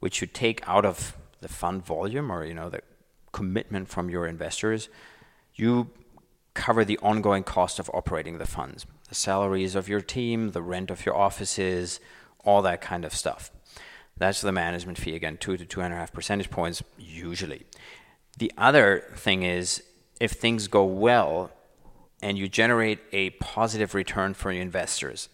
[0.00, 2.82] which you take out of the fund volume or you know the
[3.32, 4.88] commitment from your investors,
[5.54, 5.90] you
[6.54, 10.90] cover the ongoing cost of operating the funds, the salaries of your team, the rent
[10.90, 11.98] of your offices,
[12.44, 13.50] all that kind of stuff.
[14.16, 17.64] That's the management fee again, two to two and a half percentage points usually.
[18.38, 19.82] The other thing is
[20.20, 21.50] if things go well
[22.20, 25.28] and you generate a positive return for your investors,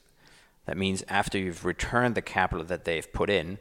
[0.67, 3.59] that means after you've returned the capital that they've put in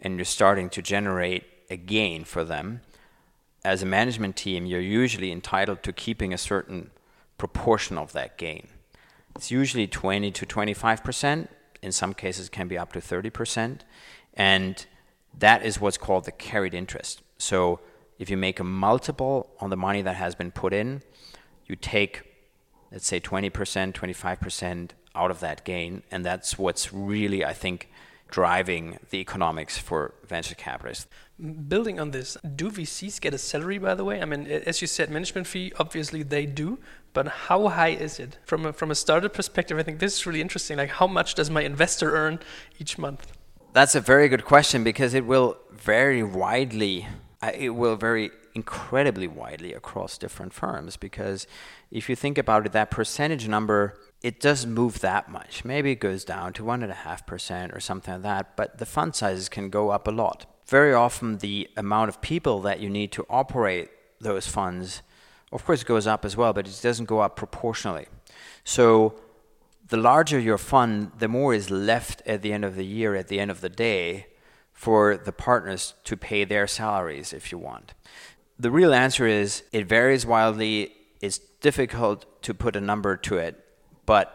[0.00, 2.80] and you're starting to generate a gain for them,
[3.64, 6.90] as a management team, you're usually entitled to keeping a certain
[7.36, 8.68] proportion of that gain.
[9.34, 11.48] It's usually 20 to 25%.
[11.82, 13.80] In some cases, can be up to 30%.
[14.38, 14.86] And
[15.36, 17.22] that is what's called the carried interest.
[17.36, 17.80] So
[18.18, 21.02] if you make a multiple on the money that has been put in,
[21.66, 22.22] you take,
[22.90, 23.50] let's say, 20%,
[23.92, 26.02] 25% out of that gain.
[26.10, 27.90] And that's what's really, I think,
[28.28, 31.06] driving the economics for venture capitalists.
[31.68, 34.20] Building on this, do VCs get a salary, by the way?
[34.20, 36.78] I mean, as you said, management fee, obviously they do,
[37.12, 38.38] but how high is it?
[38.44, 40.76] From a, from a startup perspective, I think this is really interesting.
[40.76, 42.40] Like, how much does my investor earn
[42.78, 43.37] each month?
[43.72, 47.06] That's a very good question because it will vary widely.
[47.42, 51.46] Uh, it will vary incredibly widely across different firms because
[51.90, 55.64] if you think about it, that percentage number it doesn't move that much.
[55.64, 58.78] Maybe it goes down to one and a half percent or something like that, but
[58.78, 60.46] the fund sizes can go up a lot.
[60.66, 65.02] Very often, the amount of people that you need to operate those funds,
[65.52, 68.06] of course, goes up as well, but it doesn't go up proportionally.
[68.64, 69.14] So
[69.88, 73.28] the larger your fund, the more is left at the end of the year, at
[73.28, 74.26] the end of the day,
[74.72, 77.94] for the partners to pay their salaries if you want.
[78.58, 80.92] The real answer is it varies wildly.
[81.20, 83.64] It's difficult to put a number to it,
[84.06, 84.34] but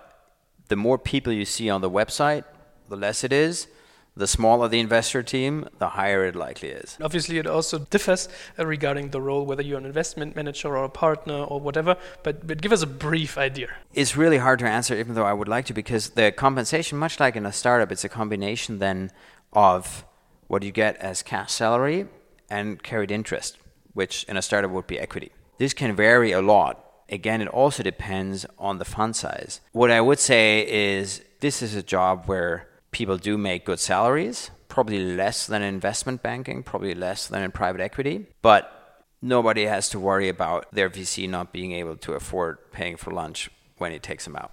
[0.67, 2.43] the more people you see on the website,
[2.89, 3.67] the less it is
[4.15, 6.97] the smaller the investor team, the higher it likely is.
[7.01, 10.89] Obviously, it also differs uh, regarding the role, whether you're an investment manager or a
[10.89, 11.97] partner or whatever.
[12.21, 13.69] But, but give us a brief idea.
[13.93, 17.19] It's really hard to answer, even though I would like to, because the compensation, much
[17.19, 19.11] like in a startup, it's a combination then
[19.51, 20.05] of
[20.47, 22.07] what you get as cash salary
[22.49, 23.57] and carried interest,
[23.93, 25.31] which in a startup would be equity.
[25.57, 26.79] This can vary a lot.
[27.09, 29.61] Again, it also depends on the fund size.
[29.71, 34.51] What I would say is this is a job where people do make good salaries,
[34.69, 39.89] probably less than in investment banking, probably less than in private equity, but nobody has
[39.89, 43.99] to worry about their VC not being able to afford paying for lunch when he
[43.99, 44.51] takes them out.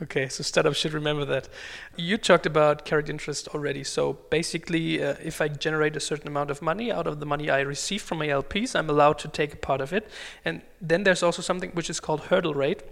[0.00, 1.48] Okay, so startups should remember that.
[1.96, 3.84] You talked about carried interest already.
[3.84, 7.50] So basically, uh, if I generate a certain amount of money out of the money
[7.50, 10.08] I receive from my LPs, I'm allowed to take a part of it.
[10.44, 12.82] And then there's also something which is called hurdle rate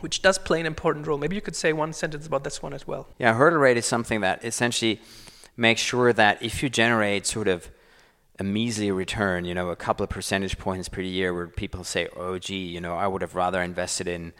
[0.00, 1.18] which does play an important role.
[1.18, 3.08] Maybe you could say one sentence about this one as well.
[3.18, 5.00] Yeah, hurdle rate is something that essentially
[5.56, 7.70] makes sure that if you generate sort of
[8.38, 12.08] a measly return, you know, a couple of percentage points per year where people say,
[12.14, 14.34] oh, gee, you know, I would have rather invested in,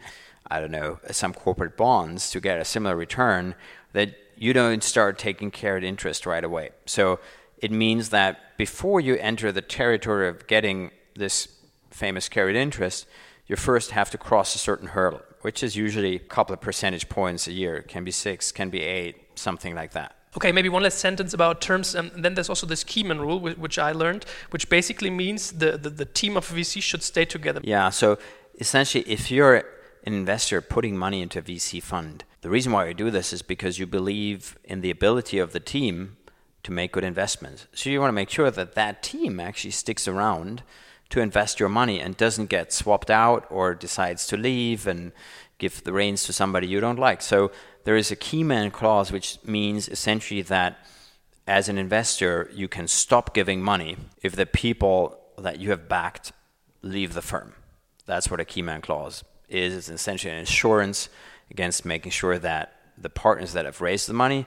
[0.49, 3.55] I don't know, some corporate bonds to get a similar return,
[3.93, 6.69] that you don't start taking carried interest right away.
[6.85, 7.19] So
[7.57, 11.47] it means that before you enter the territory of getting this
[11.89, 13.07] famous carried interest,
[13.47, 17.09] you first have to cross a certain hurdle which is usually a couple of percentage
[17.09, 17.81] points a year.
[17.81, 20.15] Can be six, can be eight, something like that.
[20.35, 21.95] Okay, maybe one last sentence about terms.
[21.95, 25.89] And then there's also this Keyman rule, which I learned, which basically means the, the,
[25.89, 27.61] the team of VC should stay together.
[27.63, 28.19] Yeah, so
[28.59, 32.93] essentially, if you're an investor putting money into a VC fund, the reason why you
[32.93, 36.17] do this is because you believe in the ability of the team
[36.63, 37.65] to make good investments.
[37.73, 40.63] So you want to make sure that that team actually sticks around
[41.09, 45.11] to invest your money and doesn't get swapped out or decides to leave and
[45.57, 47.21] give the reins to somebody you don't like.
[47.21, 47.51] So
[47.83, 50.85] there is a key man clause, which means essentially that
[51.47, 56.33] as an investor, you can stop giving money if the people that you have backed
[56.81, 57.53] leave the firm.
[58.05, 59.73] That's what a key man clause is.
[59.75, 61.09] It's essentially an insurance
[61.49, 64.45] against making sure that the partners that have raised the money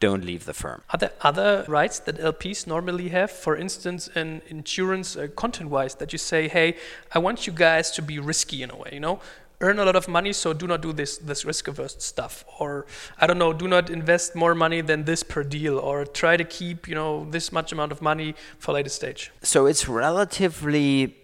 [0.00, 0.82] don't leave the firm.
[0.90, 3.30] Are there other rights that LPs normally have?
[3.30, 6.76] For instance, in insurance, uh, content-wise, that you say, "Hey,
[7.12, 9.20] I want you guys to be risky in a way." You know,
[9.60, 12.86] earn a lot of money, so do not do this this risk-averse stuff, or
[13.18, 16.44] I don't know, do not invest more money than this per deal, or try to
[16.44, 19.32] keep you know this much amount of money for later stage.
[19.42, 21.16] So it's relatively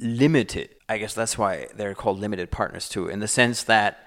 [0.00, 0.70] limited.
[0.88, 4.06] I guess that's why they're called limited partners too, in the sense that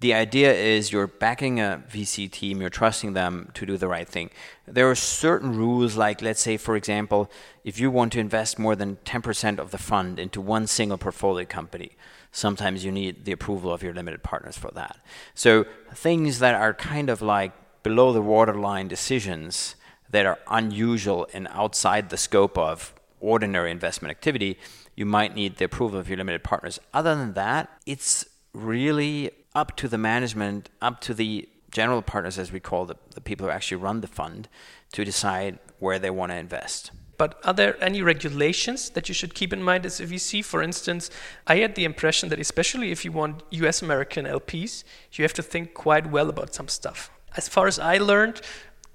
[0.00, 4.06] the idea is you're backing a VC team, you're trusting them to do the right
[4.06, 4.30] thing.
[4.66, 7.30] There are certain rules, like let's say, for example,
[7.64, 11.46] if you want to invest more than 10% of the fund into one single portfolio
[11.46, 11.92] company,
[12.30, 14.98] sometimes you need the approval of your limited partners for that.
[15.34, 19.76] So things that are kind of like below the waterline decisions
[20.10, 24.58] that are unusual and outside the scope of ordinary investment activity,
[24.94, 26.78] you might need the approval of your limited partners.
[26.92, 32.52] Other than that, it's really up to the management, up to the general partners, as
[32.52, 34.48] we call the, the people who actually run the fund,
[34.92, 36.90] to decide where they want to invest.
[37.16, 40.44] But are there any regulations that you should keep in mind as a VC?
[40.44, 41.10] For instance,
[41.46, 45.42] I had the impression that especially if you want US American LPs, you have to
[45.42, 47.10] think quite well about some stuff.
[47.34, 48.42] As far as I learned,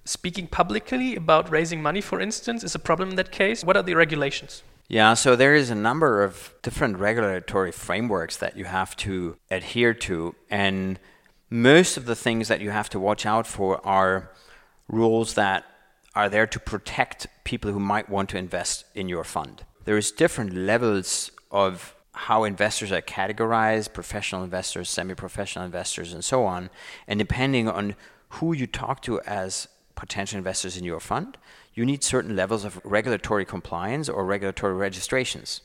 [0.05, 3.63] speaking publicly about raising money, for instance, is a problem in that case.
[3.63, 4.61] What are the regulations?
[4.91, 9.93] Yeah, so there is a number of different regulatory frameworks that you have to adhere
[9.93, 10.35] to.
[10.49, 10.99] And
[11.49, 14.33] most of the things that you have to watch out for are
[14.89, 15.63] rules that
[16.13, 19.63] are there to protect people who might want to invest in your fund.
[19.85, 26.43] There's different levels of how investors are categorized professional investors, semi professional investors, and so
[26.43, 26.69] on.
[27.07, 27.95] And depending on
[28.27, 31.37] who you talk to as potential investors in your fund,
[31.73, 35.61] you need certain levels of regulatory compliance or regulatory registrations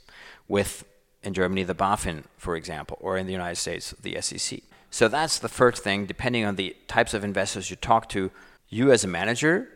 [0.48, 0.84] with,
[1.22, 4.60] in Germany, the BaFin, for example, or in the United States, the SEC.
[4.90, 6.06] So that's the first thing.
[6.06, 8.30] Depending on the types of investors you talk to,
[8.68, 9.68] you as a manager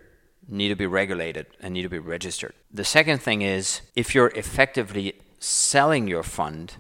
[0.49, 2.55] need to be regulated and need to be registered.
[2.73, 6.75] The second thing is if you're effectively selling your fund,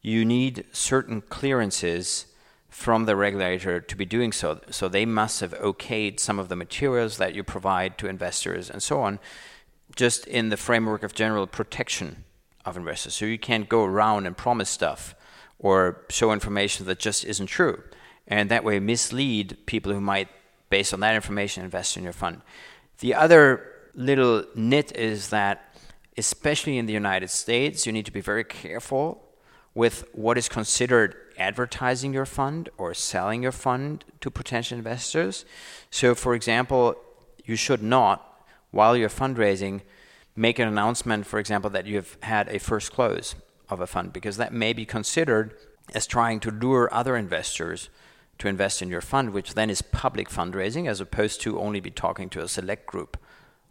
[0.00, 2.26] you need certain clearances
[2.76, 4.60] from the regulator to be doing so.
[4.70, 8.82] So they must have okayed some of the materials that you provide to investors and
[8.82, 9.18] so on,
[9.96, 12.24] just in the framework of general protection
[12.66, 13.14] of investors.
[13.14, 15.14] So you can't go around and promise stuff
[15.58, 17.82] or show information that just isn't true.
[18.28, 20.28] And that way mislead people who might,
[20.68, 22.42] based on that information, invest in your fund.
[22.98, 25.74] The other little nit is that,
[26.18, 29.24] especially in the United States, you need to be very careful
[29.74, 35.44] with what is considered advertising your fund or selling your fund to potential investors.
[35.90, 36.96] So, for example,
[37.44, 39.82] you should not, while you're fundraising,
[40.34, 43.34] make an announcement, for example, that you've had a first close
[43.68, 45.54] of a fund, because that may be considered
[45.94, 47.88] as trying to lure other investors
[48.38, 51.90] to invest in your fund, which then is public fundraising, as opposed to only be
[51.90, 53.16] talking to a select group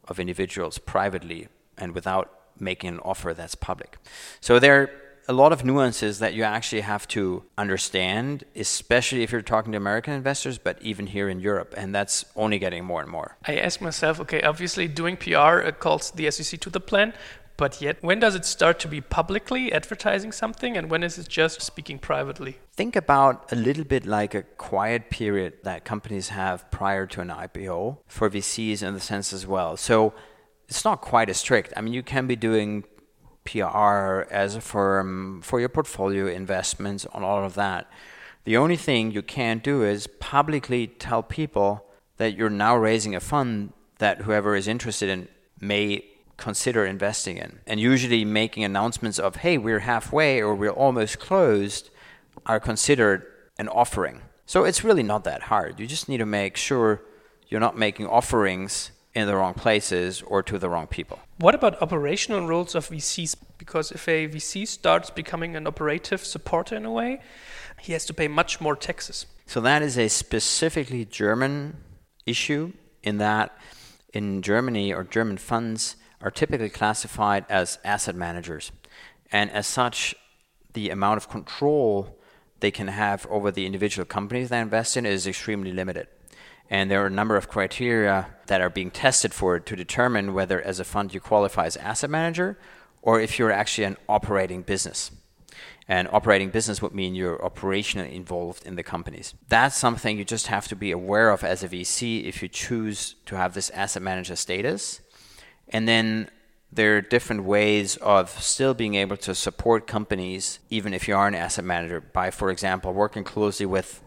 [0.08, 1.48] of individuals privately
[1.78, 3.98] and without making an offer that's public.
[4.40, 4.90] So there
[5.28, 9.78] a lot of nuances that you actually have to understand, especially if you're talking to
[9.78, 13.38] American investors, but even here in Europe, and that's only getting more and more.
[13.48, 17.14] I ask myself, okay, obviously doing PR calls the SEC to the plan,
[17.58, 21.28] but yet when does it start to be publicly advertising something, and when is it
[21.28, 22.60] just speaking privately?
[22.74, 27.30] Think about a little bit like a quiet period that companies have prior to an
[27.30, 29.78] IPO for VCs in the sense as well.
[29.78, 30.14] So
[30.68, 31.74] it's not quite as strict.
[31.78, 32.84] I mean, you can be doing
[33.46, 37.90] PR as a firm for your portfolio investments on all of that.
[38.44, 41.86] The only thing you can't do is publicly tell people
[42.18, 45.28] that you're now raising a fund that whoever is interested in
[45.60, 46.06] may
[46.38, 47.60] consider investing in.
[47.66, 51.90] And usually making announcements of, hey, we're halfway or we're almost closed
[52.46, 53.26] are considered
[53.58, 54.22] an offering.
[54.46, 55.80] So it's really not that hard.
[55.80, 57.02] You just need to make sure
[57.48, 61.20] you're not making offerings in the wrong places or to the wrong people.
[61.38, 63.36] What about operational roles of VCs?
[63.58, 67.22] Because if a VC starts becoming an operative supporter in a way,
[67.80, 69.26] he has to pay much more taxes.
[69.48, 71.78] So that is a specifically German
[72.26, 73.58] issue in that
[74.14, 78.72] in Germany or German funds are typically classified as asset managers.
[79.32, 80.16] And as such,
[80.74, 82.18] the amount of control
[82.60, 86.08] they can have over the individual companies they invest in is extremely limited.
[86.70, 90.34] And there are a number of criteria that are being tested for it to determine
[90.34, 92.58] whether, as a fund, you qualify as asset manager
[93.02, 95.12] or if you're actually an operating business.
[95.88, 99.36] And operating business would mean you're operationally involved in the companies.
[99.48, 103.16] That's something you just have to be aware of as a VC if you choose
[103.28, 105.02] to have this asset manager status.
[105.70, 106.30] And then
[106.72, 111.28] there are different ways of still being able to support companies, even if you are
[111.28, 114.02] an asset manager, by, for example, working closely with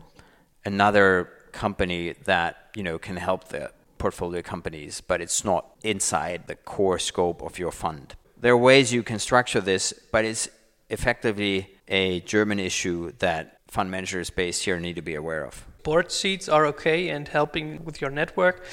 [0.65, 6.55] another company that you know can help the portfolio companies, but it's not inside the
[6.55, 8.15] core scope of your fund.
[8.41, 10.49] There are ways you can structure this, but it's
[10.89, 15.67] effectively a German issue that fund managers based here need to be aware of.
[15.83, 18.65] Board seats are okay and helping with your network,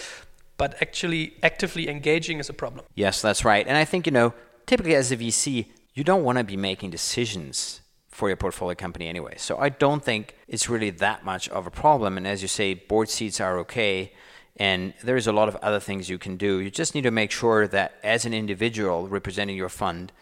[0.58, 2.86] but actually actively engaging is a problem.
[2.94, 3.66] Yes, that's right.
[3.68, 4.34] And I think, you know,
[4.66, 7.82] typically as a VC, you don't want to be making decisions
[8.16, 9.36] for your portfolio company anyway.
[9.36, 12.16] So I don't think it's really that much of a problem.
[12.16, 14.14] And as you say, board seats are okay.
[14.56, 16.62] And there's a lot of other things you can do.
[16.62, 20.14] You just need to make sure that as an individual representing your fund,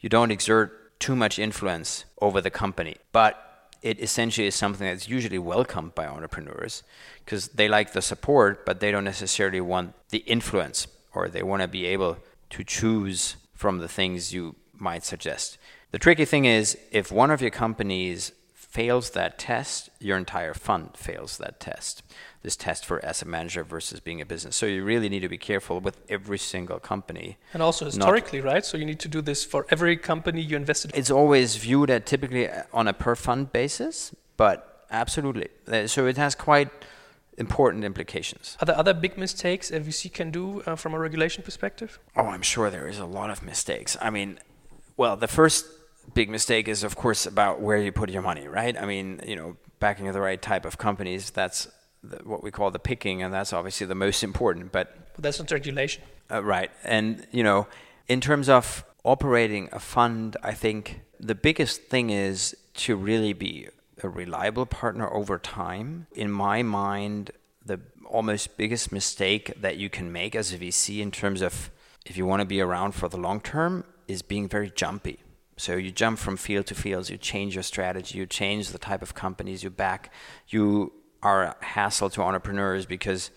[0.00, 2.96] you don't exert too much influence over the company.
[3.12, 3.34] But
[3.82, 6.82] it essentially is something that's usually welcomed by entrepreneurs
[7.22, 11.60] because they like the support, but they don't necessarily want the influence or they want
[11.60, 12.16] to be able
[12.48, 15.58] to choose from the things you might suggest.
[15.92, 20.96] The tricky thing is if one of your companies fails that test, your entire fund
[20.96, 22.02] fails that test.
[22.42, 24.56] This test for asset manager versus being a business.
[24.56, 27.36] So you really need to be careful with every single company.
[27.52, 28.64] And also historically, right?
[28.64, 30.98] So you need to do this for every company you invested in.
[30.98, 35.48] It's always viewed at typically on a per fund basis, but absolutely.
[35.70, 36.70] Uh, so it has quite
[37.36, 38.56] important implications.
[38.62, 41.98] Are there other big mistakes a VC can do uh, from a regulation perspective?
[42.16, 43.98] Oh, I'm sure there is a lot of mistakes.
[44.00, 44.38] I mean,
[44.96, 45.66] well, the first
[46.14, 48.76] big mistake is, of course, about where you put your money, right?
[48.80, 51.68] I mean, you know, backing the right type of companies, that's
[52.02, 54.72] the, what we call the picking, and that's obviously the most important.
[54.72, 56.02] But, but that's not regulation.
[56.30, 56.70] Uh, right.
[56.84, 57.66] And, you know,
[58.08, 63.68] in terms of operating a fund, I think the biggest thing is to really be
[64.02, 66.06] a reliable partner over time.
[66.14, 67.30] In my mind,
[67.64, 71.70] the almost biggest mistake that you can make as a VC in terms of
[72.04, 75.18] if you want to be around for the long term is being very jumpy.
[75.56, 79.02] So you jump from field to fields, you change your strategy, you change the type
[79.02, 80.12] of companies you back.
[80.48, 80.92] You
[81.22, 83.30] are a hassle to entrepreneurs because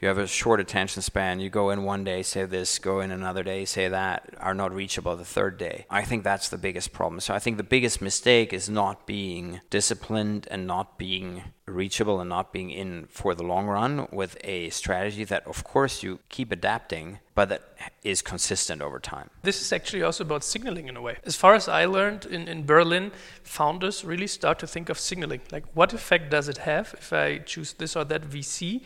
[0.00, 1.40] you have a short attention span.
[1.40, 4.72] You go in one day, say this, go in another day, say that, are not
[4.72, 5.86] reachable the third day.
[5.90, 7.20] I think that's the biggest problem.
[7.20, 12.28] So I think the biggest mistake is not being disciplined and not being reachable and
[12.28, 16.52] not being in for the long run with a strategy that, of course, you keep
[16.52, 17.62] adapting, but that
[18.02, 19.30] is consistent over time.
[19.42, 21.18] This is actually also about signaling in a way.
[21.24, 23.12] As far as I learned in, in Berlin,
[23.42, 25.40] founders really start to think of signaling.
[25.52, 28.82] Like, what effect does it have if I choose this or that VC?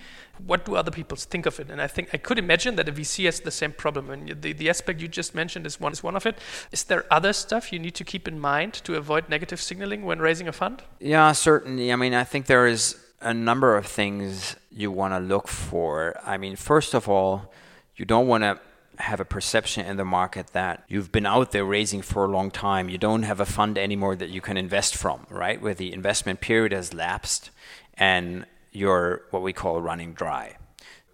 [0.47, 1.71] What do other people think of it?
[1.71, 4.11] And I think I could imagine that a VC has the same problem.
[4.11, 6.39] And the, the aspect you just mentioned is one, is one of it.
[6.73, 10.19] Is there other stuff you need to keep in mind to avoid negative signaling when
[10.19, 10.83] raising a fund?
[11.01, 11.93] Yeah, certainly.
[11.93, 12.72] I mean, I think there is
[13.21, 16.19] a number of things you want to look for.
[16.25, 17.53] I mean, first of all,
[17.97, 18.59] you don't want to
[18.97, 22.51] have a perception in the market that you've been out there raising for a long
[22.51, 22.89] time.
[22.89, 25.61] You don't have a fund anymore that you can invest from, right?
[25.61, 27.51] Where the investment period has lapsed
[27.95, 30.57] and you're what we call running dry.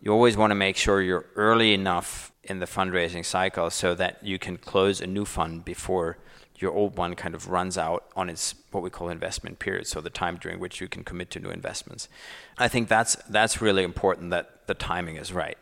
[0.00, 4.24] You always want to make sure you're early enough in the fundraising cycle so that
[4.24, 6.18] you can close a new fund before
[6.60, 10.00] your old one kind of runs out on its what we call investment period, so
[10.00, 12.08] the time during which you can commit to new investments.
[12.58, 15.58] I think that's that's really important that the timing is right.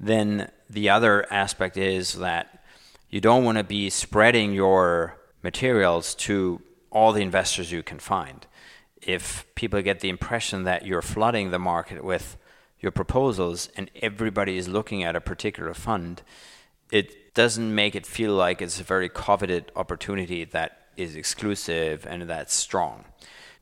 [0.00, 2.64] Then the other aspect is that
[3.08, 6.60] you don't want to be spreading your materials to
[6.90, 8.46] all the investors you can find.
[9.00, 12.36] If people get the impression that you're flooding the market with
[12.82, 16.22] your proposals and everybody is looking at a particular fund,
[16.90, 22.28] it doesn't make it feel like it's a very coveted opportunity that is exclusive and
[22.28, 23.04] that's strong.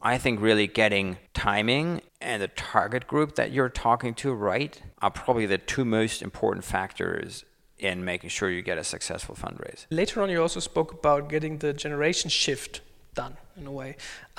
[0.03, 5.11] I think really getting timing and the target group that you're talking to right are
[5.11, 7.45] probably the two most important factors
[7.79, 9.87] in making sure you get a successful fundraise.
[9.91, 12.81] Later on, you also spoke about getting the generation shift
[13.21, 13.91] done in a way.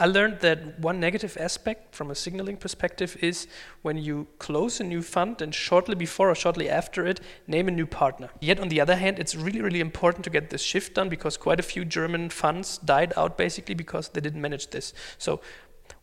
[0.04, 0.60] I learned that
[0.90, 3.48] one negative aspect from a signaling perspective is
[3.84, 7.20] when you close a new fund and shortly before or shortly after it,
[7.56, 8.30] name a new partner.
[8.40, 11.38] Yet on the other hand, it's really, really important to get this shift done because
[11.38, 14.94] quite a few German funds died out basically because they didn't manage this.
[15.18, 15.42] So,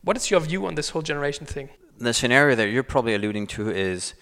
[0.06, 1.68] what is your view on this whole generation thing?
[1.98, 4.14] The scenario that you're probably alluding to is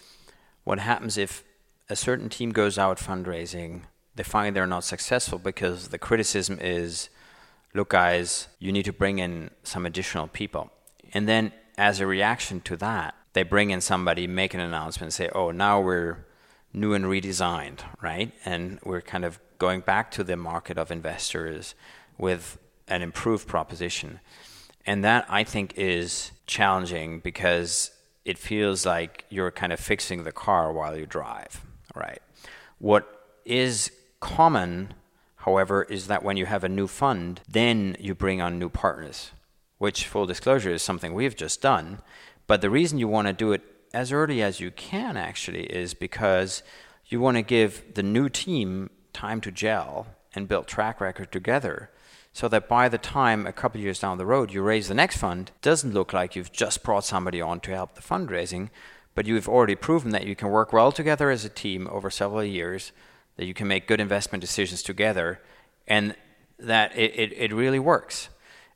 [0.65, 1.45] what happens if
[1.95, 3.83] a certain team goes out fundraising,
[4.15, 7.11] they find they're not successful because the criticism is,
[7.77, 10.71] look, guys, you need to bring in some additional people.
[11.13, 15.29] And then as a reaction to that, they bring in somebody, make an announcement, say,
[15.35, 16.25] oh, now we're
[16.73, 18.33] new and redesigned, right?
[18.45, 21.75] And we're kind of going back to the market of investors
[22.19, 22.59] with
[22.89, 24.21] an improved proposition.
[24.87, 27.91] And that I think is challenging because
[28.25, 31.63] it feels like you're kind of fixing the car while you drive,
[31.95, 32.23] right?
[32.79, 34.95] What is common,
[35.47, 39.31] however, is that when you have a new fund, then you bring on new partners,
[39.79, 42.01] which, full disclosure, is something we've just done.
[42.49, 43.63] But the reason you want to do it
[43.95, 46.65] as early as you can actually is because
[47.07, 51.91] you want to give the new team time to gel and build track record together
[52.33, 55.17] so that by the time a couple years down the road you raise the next
[55.17, 58.69] fund doesn't look like you've just brought somebody on to help the fundraising
[59.15, 62.45] but you've already proven that you can work well together as a team over several
[62.45, 62.93] years
[63.37, 65.41] that you can make good investment decisions together
[65.87, 66.15] and
[66.59, 68.29] that it, it, it really works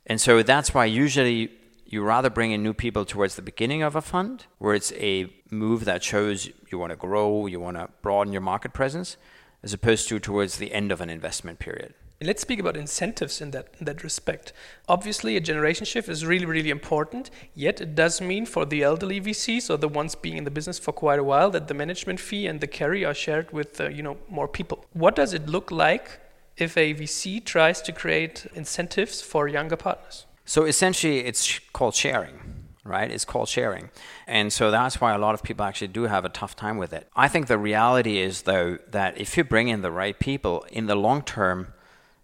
[0.05, 1.51] and so that's why usually
[1.85, 5.31] you rather bring in new people towards the beginning of a fund where it's a
[5.49, 9.17] move that shows you want to grow, you want to broaden your market presence,
[9.61, 11.93] as opposed to towards the end of an investment period.
[12.23, 14.53] Let's speak about incentives in that, in that respect.
[14.87, 19.19] Obviously, a generation shift is really, really important, yet it does mean for the elderly
[19.19, 22.19] VCs, or the ones being in the business for quite a while, that the management
[22.19, 24.85] fee and the carry are shared with uh, you know, more people.
[24.93, 26.19] What does it look like
[26.57, 30.27] if a VC tries to create incentives for younger partners?
[30.45, 32.39] So essentially, it's called sharing,
[32.83, 33.09] right?
[33.09, 33.89] It's called sharing.
[34.27, 36.93] And so that's why a lot of people actually do have a tough time with
[36.93, 37.07] it.
[37.15, 40.85] I think the reality is, though, that if you bring in the right people in
[40.85, 41.73] the long term,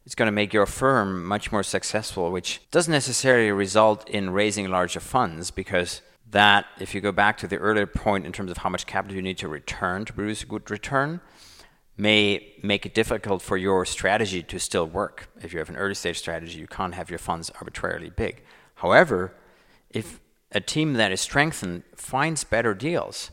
[0.07, 4.69] it's going to make your firm much more successful, which doesn't necessarily result in raising
[4.69, 6.01] larger funds because
[6.31, 9.17] that, if you go back to the earlier point in terms of how much capital
[9.17, 11.19] you need to return to produce a good return,
[11.97, 15.27] may make it difficult for your strategy to still work.
[15.41, 18.43] If you have an early stage strategy, you can't have your funds arbitrarily big.
[18.75, 19.33] However,
[19.89, 20.21] if
[20.53, 23.31] a team that is strengthened finds better deals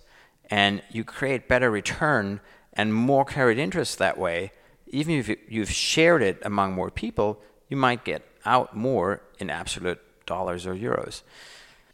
[0.51, 2.41] and you create better return
[2.73, 4.51] and more carried interest that way,
[4.95, 10.01] even if you've shared it among more people, you might get out more in absolute
[10.27, 11.23] dollars or euros.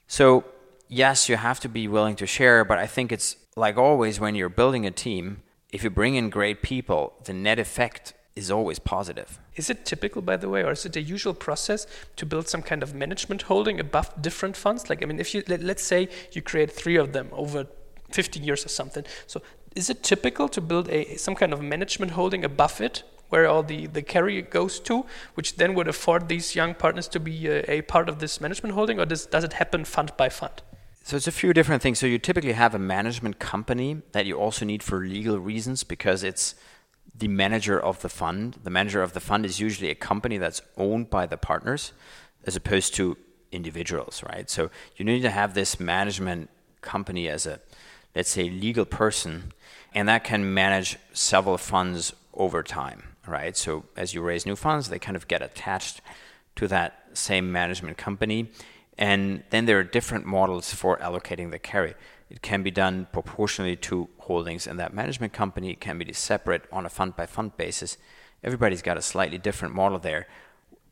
[0.07, 0.45] So,
[0.89, 4.35] yes, you have to be willing to share, but I think it's like always when
[4.35, 5.43] you're building a team,
[5.73, 9.39] if you bring in great people, the net effect is always positive.
[9.57, 11.87] Is it typical, by the way, or is it a usual process
[12.17, 14.89] to build some kind of management holding above different funds?
[14.89, 17.67] Like, I mean, if you let, us say you create three of them over
[18.11, 19.43] 15 years or something, so
[19.77, 23.63] is it typical to build a some kind of management holding above it, where all
[23.63, 27.71] the the carry goes to, which then would afford these young partners to be a,
[27.71, 30.63] a part of this management holding, or does does it happen fund by fund?
[31.03, 31.99] So it's a few different things.
[31.99, 36.23] So you typically have a management company that you also need for legal reasons because
[36.23, 36.55] it's
[37.17, 38.59] the manager of the fund.
[38.63, 41.93] The manager of the fund is usually a company that's owned by the partners
[42.47, 43.17] as opposed to
[43.51, 44.49] individuals, right?
[44.49, 46.51] So you need to have this management
[46.81, 47.61] company as a
[48.15, 49.53] let's say legal person
[49.95, 53.57] and that can manage several funds over time, right?
[53.57, 56.01] So as you raise new funds, they kind of get attached
[56.57, 58.51] to that same management company
[59.01, 61.95] and then there are different models for allocating the carry.
[62.29, 65.71] It can be done proportionally to holdings in that management company.
[65.71, 67.97] It can be separate on a fund by fund basis.
[68.45, 70.29] Everybody's got a slightly different model there.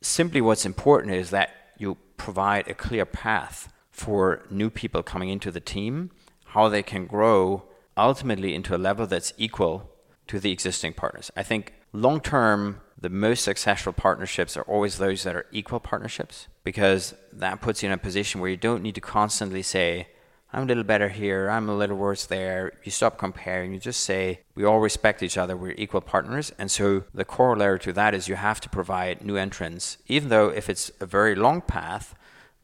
[0.01, 5.51] Simply what's important is that you provide a clear path for new people coming into
[5.51, 6.09] the team,
[6.45, 7.63] how they can grow
[7.97, 9.89] ultimately into a level that's equal
[10.27, 11.31] to the existing partners.
[11.35, 16.47] I think long term, the most successful partnerships are always those that are equal partnerships
[16.63, 20.07] because that puts you in a position where you don't need to constantly say,
[20.51, 22.73] I'm a little better here, I'm a little worse there.
[22.83, 26.51] You stop comparing, you just say, we all respect each other, we're equal partners.
[26.57, 30.49] And so the corollary to that is you have to provide new entrants, even though
[30.49, 32.15] if it's a very long path,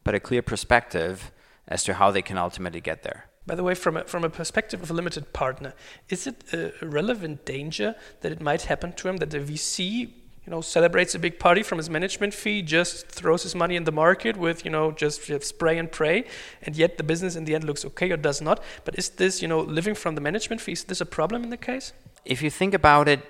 [0.02, 1.30] but a clear perspective
[1.68, 3.25] as to how they can ultimately get there.
[3.46, 5.72] By the way, from a, from a perspective of a limited partner,
[6.08, 10.10] is it a relevant danger that it might happen to him that the VC
[10.46, 13.82] you know, celebrates a big party from his management fee, just throws his money in
[13.82, 16.24] the market with, you know, just spray and pray,
[16.62, 18.62] and yet the business in the end looks okay or does not.
[18.84, 21.50] But is this, you know, living from the management fee, is this a problem in
[21.50, 21.92] the case?
[22.24, 23.20] If you think about it,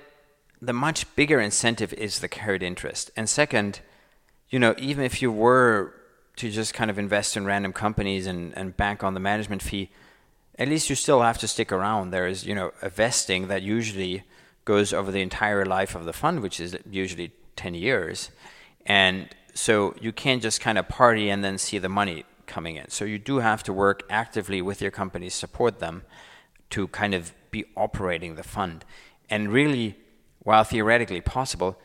[0.61, 3.11] the much bigger incentive is the carried interest.
[3.17, 3.81] And second,
[4.51, 5.95] you know, even if you were
[6.37, 9.91] to just kind of invest in random companies and, and bank on the management fee,
[10.59, 12.11] at least you still have to stick around.
[12.11, 14.25] There is, you know, a vesting that usually
[14.65, 18.31] goes over the entire life of the fund, which is usually 10 years.
[18.85, 22.89] And so you can't just kind of party and then see the money coming in.
[22.91, 26.03] So you do have to work actively with your companies, support them
[26.71, 28.85] to kind of be operating the fund.
[29.29, 29.97] And really,
[30.41, 31.79] while theoretically possible,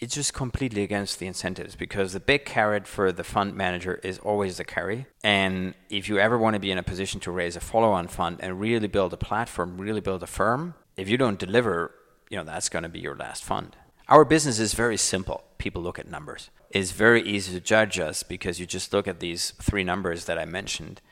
[0.00, 4.18] it's just completely against the incentives because the big carrot for the fund manager is
[4.20, 5.06] always the carry.
[5.22, 8.08] And if you ever want to be in a position to raise a follow on
[8.08, 11.94] fund and really build a platform, really build a firm, if you don't deliver,
[12.30, 13.76] you know, that's going to be your last fund.
[14.08, 15.44] Our business is very simple.
[15.58, 16.48] People look at numbers.
[16.70, 20.38] It's very easy to judge us because you just look at these three numbers that
[20.38, 21.02] I mentioned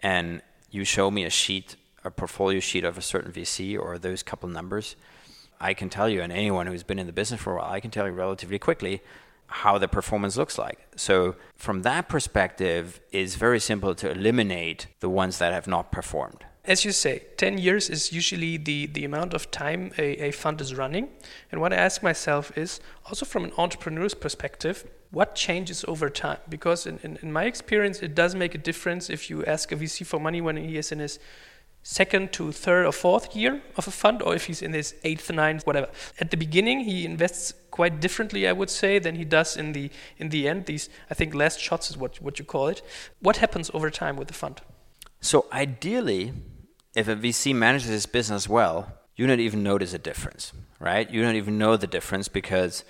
[0.00, 4.22] and you show me a sheet, a portfolio sheet of a certain VC or those
[4.22, 4.96] couple numbers
[5.60, 7.80] I can tell you, and anyone who's been in the business for a while, I
[7.80, 9.02] can tell you relatively quickly
[9.46, 10.78] how the performance looks like.
[10.96, 16.44] So from that perspective, it's very simple to eliminate the ones that have not performed.
[16.64, 20.60] As you say, 10 years is usually the, the amount of time a, a fund
[20.60, 21.08] is running.
[21.50, 26.38] And what I ask myself is, also from an entrepreneur's perspective, what changes over time?
[26.48, 29.76] Because in, in, in my experience, it does make a difference if you ask a
[29.76, 31.18] VC for money when he is in his
[31.82, 35.30] second to third or fourth year of a fund, or if he's in his eighth,
[35.30, 35.88] ninth, whatever.
[36.20, 39.90] At the beginning, he invests quite differently, I would say, than he does in the
[40.18, 40.66] in the end.
[40.66, 42.82] These, I think, last shots is what what you call it.
[43.20, 44.60] What happens over time with the fund?
[45.20, 46.32] So ideally,
[46.94, 51.10] if a VC manages his business well, you don't even notice a difference, right?
[51.10, 52.84] You don't even know the difference because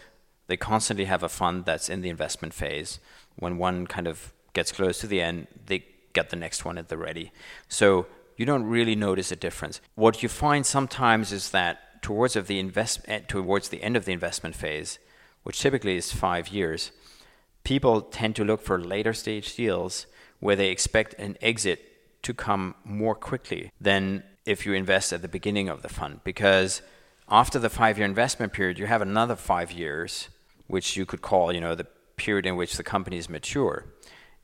[0.46, 3.00] they constantly have a fund that's in the investment phase.
[3.36, 6.88] When one kind of gets close to the end, they get the next one at
[6.88, 7.32] the ready.
[7.68, 8.06] So
[8.40, 9.82] you don't really notice a difference.
[9.96, 14.06] What you find sometimes is that towards of the invest eh, towards the end of
[14.06, 14.98] the investment phase,
[15.42, 16.90] which typically is five years,
[17.64, 20.06] people tend to look for later stage deals
[20.38, 21.80] where they expect an exit
[22.22, 26.80] to come more quickly than if you invest at the beginning of the fund because
[27.28, 30.30] after the five year investment period you have another five years
[30.66, 31.86] which you could call you know the
[32.16, 33.84] period in which the company is mature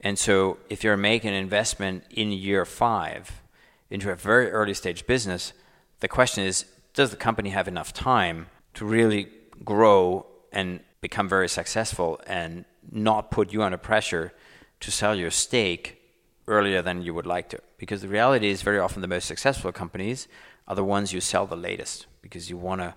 [0.02, 3.42] and so if you're making an investment in year five
[3.90, 5.52] into a very early stage business,
[6.00, 9.28] the question is does the company have enough time to really
[9.64, 14.32] grow and become very successful and not put you under pressure
[14.80, 16.00] to sell your stake
[16.48, 17.58] earlier than you would like to?
[17.76, 20.26] Because the reality is, very often the most successful companies
[20.66, 22.94] are the ones you sell the latest because you want to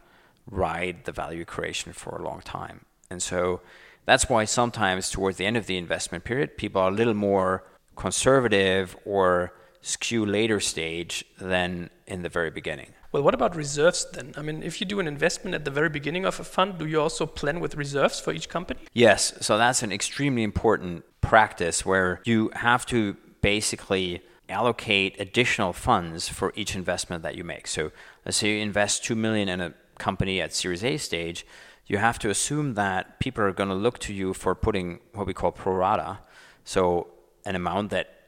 [0.49, 2.85] ride the value creation for a long time.
[3.09, 3.61] And so
[4.05, 7.63] that's why sometimes towards the end of the investment period, people are a little more
[7.95, 12.93] conservative or skew later stage than in the very beginning.
[13.11, 14.33] Well, what about reserves then?
[14.37, 16.85] I mean, if you do an investment at the very beginning of a fund, do
[16.85, 18.81] you also plan with reserves for each company?
[18.93, 19.33] Yes.
[19.41, 26.53] So that's an extremely important practice where you have to basically allocate additional funds for
[26.55, 27.67] each investment that you make.
[27.67, 27.91] So
[28.25, 31.45] let's say you invest 2 million in a company at Series A stage,
[31.85, 35.25] you have to assume that people are going to look to you for putting what
[35.25, 36.19] we call pro rata,
[36.63, 37.07] so
[37.45, 38.18] an amount that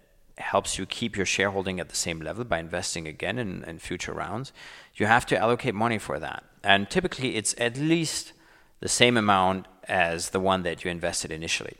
[0.41, 4.13] helps you keep your shareholding at the same level by investing again in, in future
[4.13, 4.51] rounds,
[4.95, 6.43] you have to allocate money for that.
[6.63, 8.33] And typically, it's at least
[8.79, 11.75] the same amount as the one that you invested initially.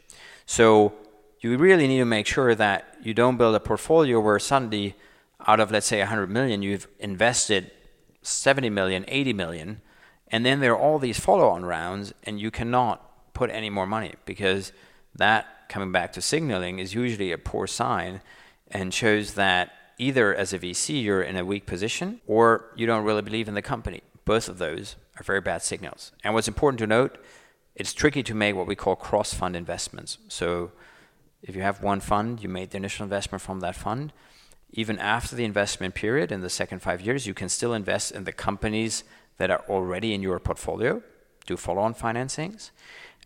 [0.46, 0.94] So
[1.40, 4.96] you really need to make sure that you don't build a portfolio where suddenly,
[5.48, 7.72] out of let's say 100 million, you've invested
[8.22, 9.82] 70 million, 80 million,
[10.28, 14.14] and then there are all these follow-on rounds, and you cannot put any more money
[14.26, 14.72] because
[15.16, 18.22] that coming back to signaling is usually a poor sign
[18.72, 23.04] and shows that either as a VC you're in a weak position or you don't
[23.04, 24.02] really believe in the company.
[24.26, 26.12] Both of those are very bad signals.
[26.24, 27.18] And what's important to note,
[27.76, 30.18] it's tricky to make what we call cross fund investments.
[30.28, 30.72] So
[31.42, 34.14] if you have one fund, you made the initial investment from that fund.
[34.74, 38.24] Even after the investment period in the second five years, you can still invest in
[38.24, 39.04] the companies
[39.38, 41.02] that are already in your portfolio,
[41.46, 42.70] do follow on financings,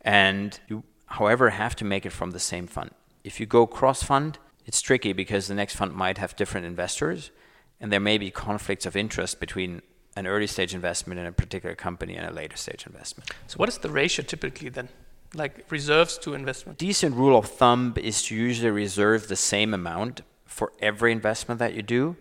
[0.02, 2.91] and you, however, have to make it from the same fund.
[3.24, 7.32] If you go cross fund, it's tricky because the next fund might have different investors,
[7.80, 9.82] and there may be conflicts of interest between
[10.16, 13.30] an early stage investment in a particular company and a later stage investment.
[13.47, 14.89] So, what is the ratio typically then?
[15.34, 16.78] Like reserves to investment?
[16.78, 21.74] Decent rule of thumb is to usually reserve the same amount for every investment that
[21.74, 22.16] you do.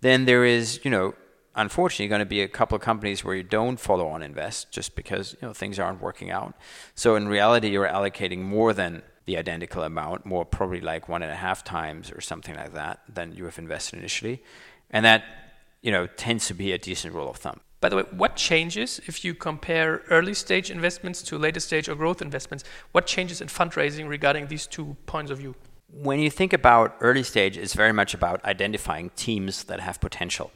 [0.00, 1.14] Then there is, you know,
[1.54, 4.96] unfortunately going to be a couple of companies where you don't follow on invest just
[4.96, 6.54] because you know things aren't working out.
[6.94, 11.32] So in reality, you're allocating more than the identical amount, more probably like one and
[11.32, 14.42] a half times or something like that than you have invested initially,
[14.90, 15.24] and that
[15.82, 17.60] you know tends to be a decent rule of thumb.
[17.80, 21.94] By the way, what changes if you compare early stage investments to later stage or
[21.94, 22.64] growth investments?
[22.92, 25.54] What changes in fundraising regarding these two points of view?
[25.92, 30.50] When you think about early stage, it's very much about identifying teams that have potential.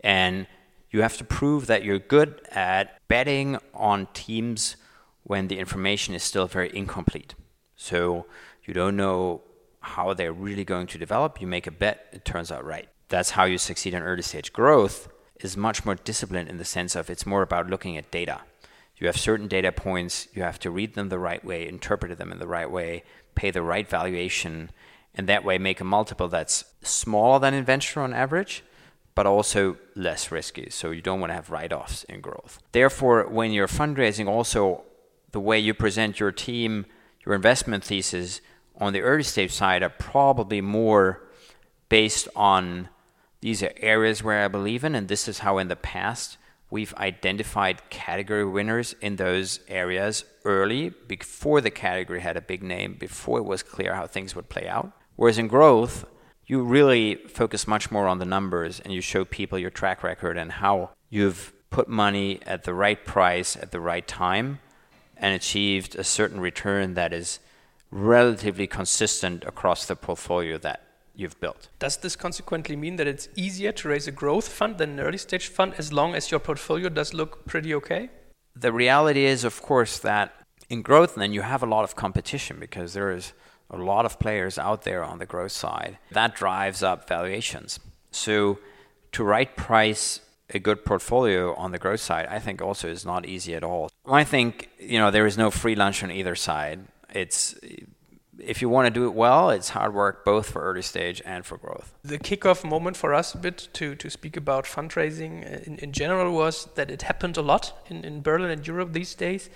[0.00, 0.46] And
[0.90, 4.76] you have to prove that you're good at betting on teams
[5.22, 7.34] when the information is still very incomplete.
[7.78, 8.26] So
[8.64, 9.40] you don't know
[9.80, 11.40] how they're really going to develop.
[11.40, 12.88] You make a bet, it turns out right.
[13.08, 15.08] That's how you succeed in early stage growth.
[15.40, 18.42] is much more disciplined in the sense of it's more about looking at data.
[18.96, 22.32] You have certain data points, you have to read them the right way, interpret them
[22.32, 23.04] in the right way,
[23.36, 24.70] pay the right valuation,
[25.14, 28.64] and that way make a multiple that's smaller than in venture on average,
[29.14, 30.68] but also less risky.
[30.70, 32.58] So you don't want to have write offs in growth.
[32.72, 34.82] Therefore, when you're fundraising, also
[35.30, 36.84] the way you present your team,
[37.28, 38.40] your investment thesis
[38.80, 41.20] on the early stage side are probably more
[41.90, 42.88] based on
[43.42, 46.38] these are areas where I believe in, and this is how in the past
[46.70, 52.94] we've identified category winners in those areas early before the category had a big name,
[52.94, 54.90] before it was clear how things would play out.
[55.16, 56.06] Whereas in growth,
[56.46, 60.38] you really focus much more on the numbers and you show people your track record
[60.38, 64.60] and how you've put money at the right price at the right time
[65.18, 67.40] and achieved a certain return that is
[67.90, 71.68] relatively consistent across the portfolio that you've built.
[71.78, 75.18] Does this consequently mean that it's easier to raise a growth fund than an early
[75.18, 78.10] stage fund as long as your portfolio does look pretty okay?
[78.54, 80.34] The reality is, of course, that
[80.68, 83.32] in growth, then you have a lot of competition because there is
[83.70, 85.98] a lot of players out there on the growth side.
[86.12, 87.80] That drives up valuations.
[88.10, 88.58] So,
[89.12, 90.20] to right price
[90.50, 93.90] a good portfolio on the growth side, I think also is not easy at all.
[94.06, 96.80] I think you know there is no free lunch on either side.
[97.12, 97.54] It's
[98.38, 101.44] if you want to do it well, it's hard work both for early stage and
[101.44, 101.94] for growth.
[102.02, 105.92] The kickoff moment for us a bit to, to speak about fundraising uh, in, in
[105.92, 109.50] general was that it happened a lot in, in Berlin and Europe these days.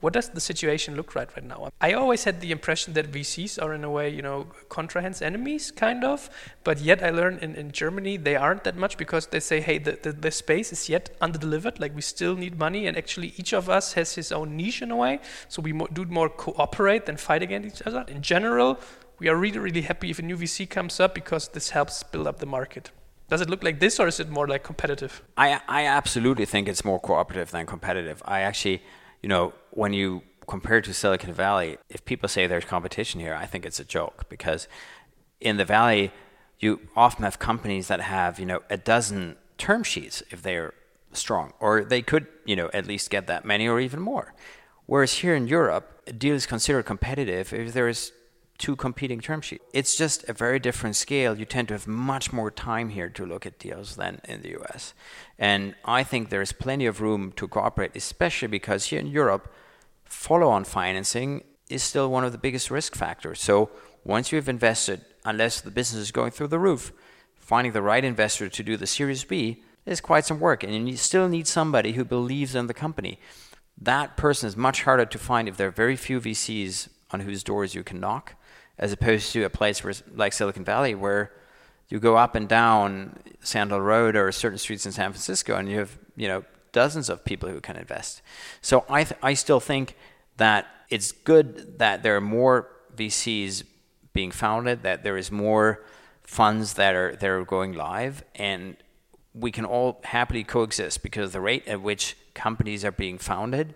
[0.00, 1.70] What does the situation look like right now?
[1.80, 5.70] I always had the impression that VCs are in a way, you know, contrahands enemies,
[5.70, 6.28] kind of.
[6.64, 9.78] But yet I learned in, in Germany they aren't that much because they say, hey,
[9.78, 11.80] the, the, the space is yet underdelivered.
[11.80, 14.90] Like we still need money, and actually each of us has his own niche in
[14.90, 15.18] a way.
[15.48, 18.04] So we mo- do more cooperate than fight against each other.
[18.06, 18.78] In general,
[19.18, 22.26] we are really, really happy if a new VC comes up because this helps build
[22.26, 22.90] up the market.
[23.30, 25.22] Does it look like this, or is it more like competitive?
[25.38, 28.22] I I absolutely think it's more cooperative than competitive.
[28.26, 28.82] I actually
[29.22, 33.46] you know, when you compare to Silicon Valley, if people say there's competition here, I
[33.46, 34.68] think it's a joke because
[35.40, 36.12] in the Valley,
[36.58, 40.72] you often have companies that have, you know, a dozen term sheets if they're
[41.12, 44.34] strong, or they could, you know, at least get that many or even more.
[44.86, 48.12] Whereas here in Europe, a deal is considered competitive if there is
[48.58, 49.64] two competing term sheets.
[49.74, 51.38] It's just a very different scale.
[51.38, 54.56] You tend to have much more time here to look at deals than in the
[54.60, 54.94] US.
[55.38, 59.52] And I think there's plenty of room to cooperate, especially because here in Europe,
[60.06, 63.40] follow on financing is still one of the biggest risk factors.
[63.40, 63.70] So
[64.04, 66.92] once you've invested, unless the business is going through the roof,
[67.34, 70.62] finding the right investor to do the Series B is quite some work.
[70.62, 73.18] And you still need somebody who believes in the company.
[73.78, 77.44] That person is much harder to find if there are very few VCs on whose
[77.44, 78.34] doors you can knock
[78.78, 81.32] as opposed to a place where, like Silicon Valley where
[81.88, 85.70] you go up and down Sand Hill Road or certain streets in San Francisco and
[85.70, 86.44] you have you know
[86.82, 88.22] dozens of people who can invest.
[88.60, 89.96] So I th- I still think
[90.36, 93.64] that it's good that there are more VCs
[94.12, 95.68] being founded, that there is more
[96.22, 98.76] funds that are that are going live, and
[99.44, 103.74] we can all happily coexist because the rate at which companies are being founded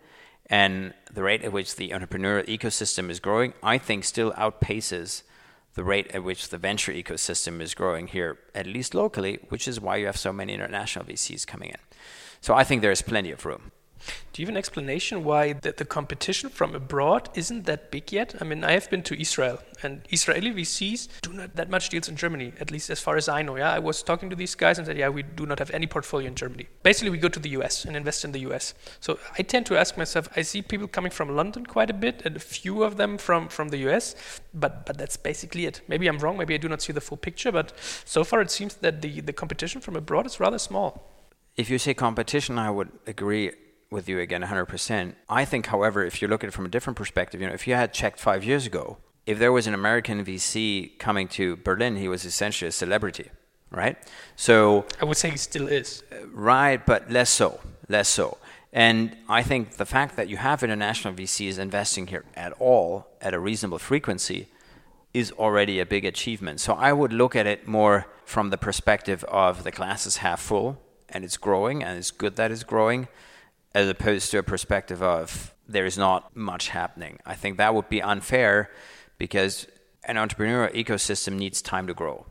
[0.50, 5.22] and the rate at which the entrepreneurial ecosystem is growing, I think, still outpaces
[5.74, 9.80] the rate at which the venture ecosystem is growing here, at least locally, which is
[9.80, 11.82] why you have so many international VCs coming in.
[12.40, 13.72] So I think there is plenty of room.
[14.32, 18.34] Do you have an explanation why the, the, competition from abroad isn't that big yet?
[18.40, 22.08] I mean, I have been to Israel, and Israeli VCs do not that much deals
[22.08, 23.56] in Germany, at least as far as I know.
[23.56, 25.86] Yeah, I was talking to these guys and said, yeah, we do not have any
[25.86, 26.68] portfolio in Germany.
[26.82, 28.72] Basically, we go to the US and invest in the US.
[29.00, 32.22] So I tend to ask myself, I see people coming from London quite a bit,
[32.24, 34.14] and a few of them from from the US,
[34.54, 35.82] but but that's basically it.
[35.88, 36.38] Maybe I'm wrong.
[36.38, 37.72] Maybe I do not see the full picture, but
[38.04, 41.19] so far it seems that the the competition from abroad is rather small.
[41.60, 43.52] If you say competition, I would agree
[43.90, 45.14] with you again 100%.
[45.28, 47.66] I think, however, if you look at it from a different perspective, you know, if
[47.68, 48.96] you had checked five years ago,
[49.26, 53.28] if there was an American VC coming to Berlin, he was essentially a celebrity,
[53.70, 53.98] right?
[54.36, 56.02] So I would say he still is.
[56.10, 58.38] Uh, right, but less so, less so.
[58.72, 63.34] And I think the fact that you have international VCs investing here at all at
[63.34, 64.48] a reasonable frequency
[65.12, 66.60] is already a big achievement.
[66.60, 70.40] So I would look at it more from the perspective of the glass is half
[70.40, 70.78] full
[71.10, 73.08] and it's growing and it's good that it's growing
[73.74, 77.18] as opposed to a perspective of there is not much happening.
[77.24, 78.70] I think that would be unfair
[79.18, 79.66] because
[80.04, 82.26] an entrepreneurial ecosystem needs time to grow.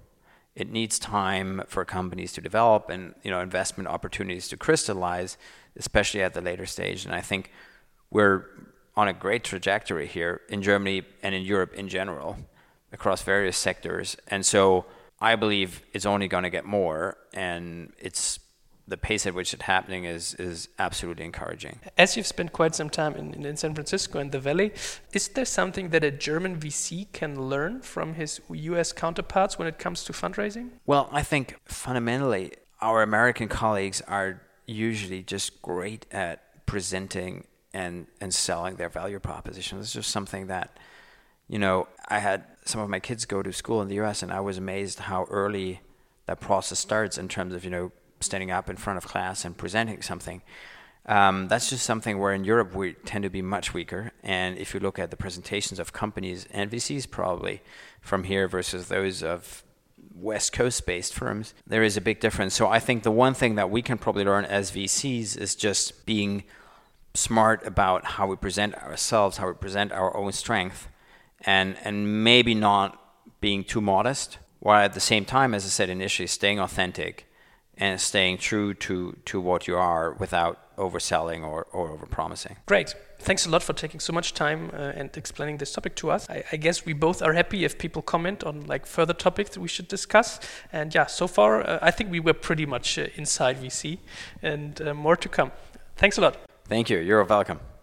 [0.55, 5.37] It needs time for companies to develop and you know investment opportunities to crystallize,
[5.77, 7.05] especially at the later stage.
[7.05, 7.51] And I think
[8.11, 8.45] we're
[8.97, 12.37] on a great trajectory here in Germany and in Europe in general
[12.91, 14.17] across various sectors.
[14.27, 14.85] And so
[15.21, 18.39] I believe it's only going to get more and it's
[18.89, 21.79] the pace at which it's happening is is absolutely encouraging.
[21.97, 24.73] As you've spent quite some time in, in San Francisco and the Valley,
[25.13, 29.77] is there something that a German VC can learn from his US counterparts when it
[29.79, 30.69] comes to fundraising?
[30.85, 38.33] Well, I think fundamentally our American colleagues are usually just great at presenting and and
[38.33, 39.79] selling their value proposition.
[39.79, 40.77] It's just something that
[41.49, 44.31] you know, I had some of my kids go to school in the US and
[44.31, 45.81] I was amazed how early
[46.27, 49.57] that process starts in terms of, you know, standing up in front of class and
[49.57, 50.41] presenting something.
[51.05, 54.11] Um, that's just something where in Europe we tend to be much weaker.
[54.21, 57.61] And if you look at the presentations of companies and VCs, probably
[58.01, 59.63] from here versus those of
[60.13, 62.53] West Coast based firms, there is a big difference.
[62.53, 66.05] So I think the one thing that we can probably learn as VCs is just
[66.05, 66.43] being
[67.13, 70.89] smart about how we present ourselves, how we present our own strength,
[71.41, 73.01] and and maybe not
[73.41, 77.28] being too modest, while at the same time, as I said initially, staying authentic
[77.79, 82.55] and staying true to, to what you are without overselling or, or overpromising.
[82.65, 82.93] Great.
[83.19, 86.29] Thanks a lot for taking so much time uh, and explaining this topic to us.
[86.29, 89.59] I, I, guess we both are happy if people comment on like further topics that
[89.59, 90.39] we should discuss.
[90.71, 93.99] And yeah, so far uh, I think we were pretty much uh, inside VC
[94.41, 95.51] and uh, more to come.
[95.97, 96.37] Thanks a lot.
[96.65, 96.99] Thank you.
[96.99, 97.59] You're welcome.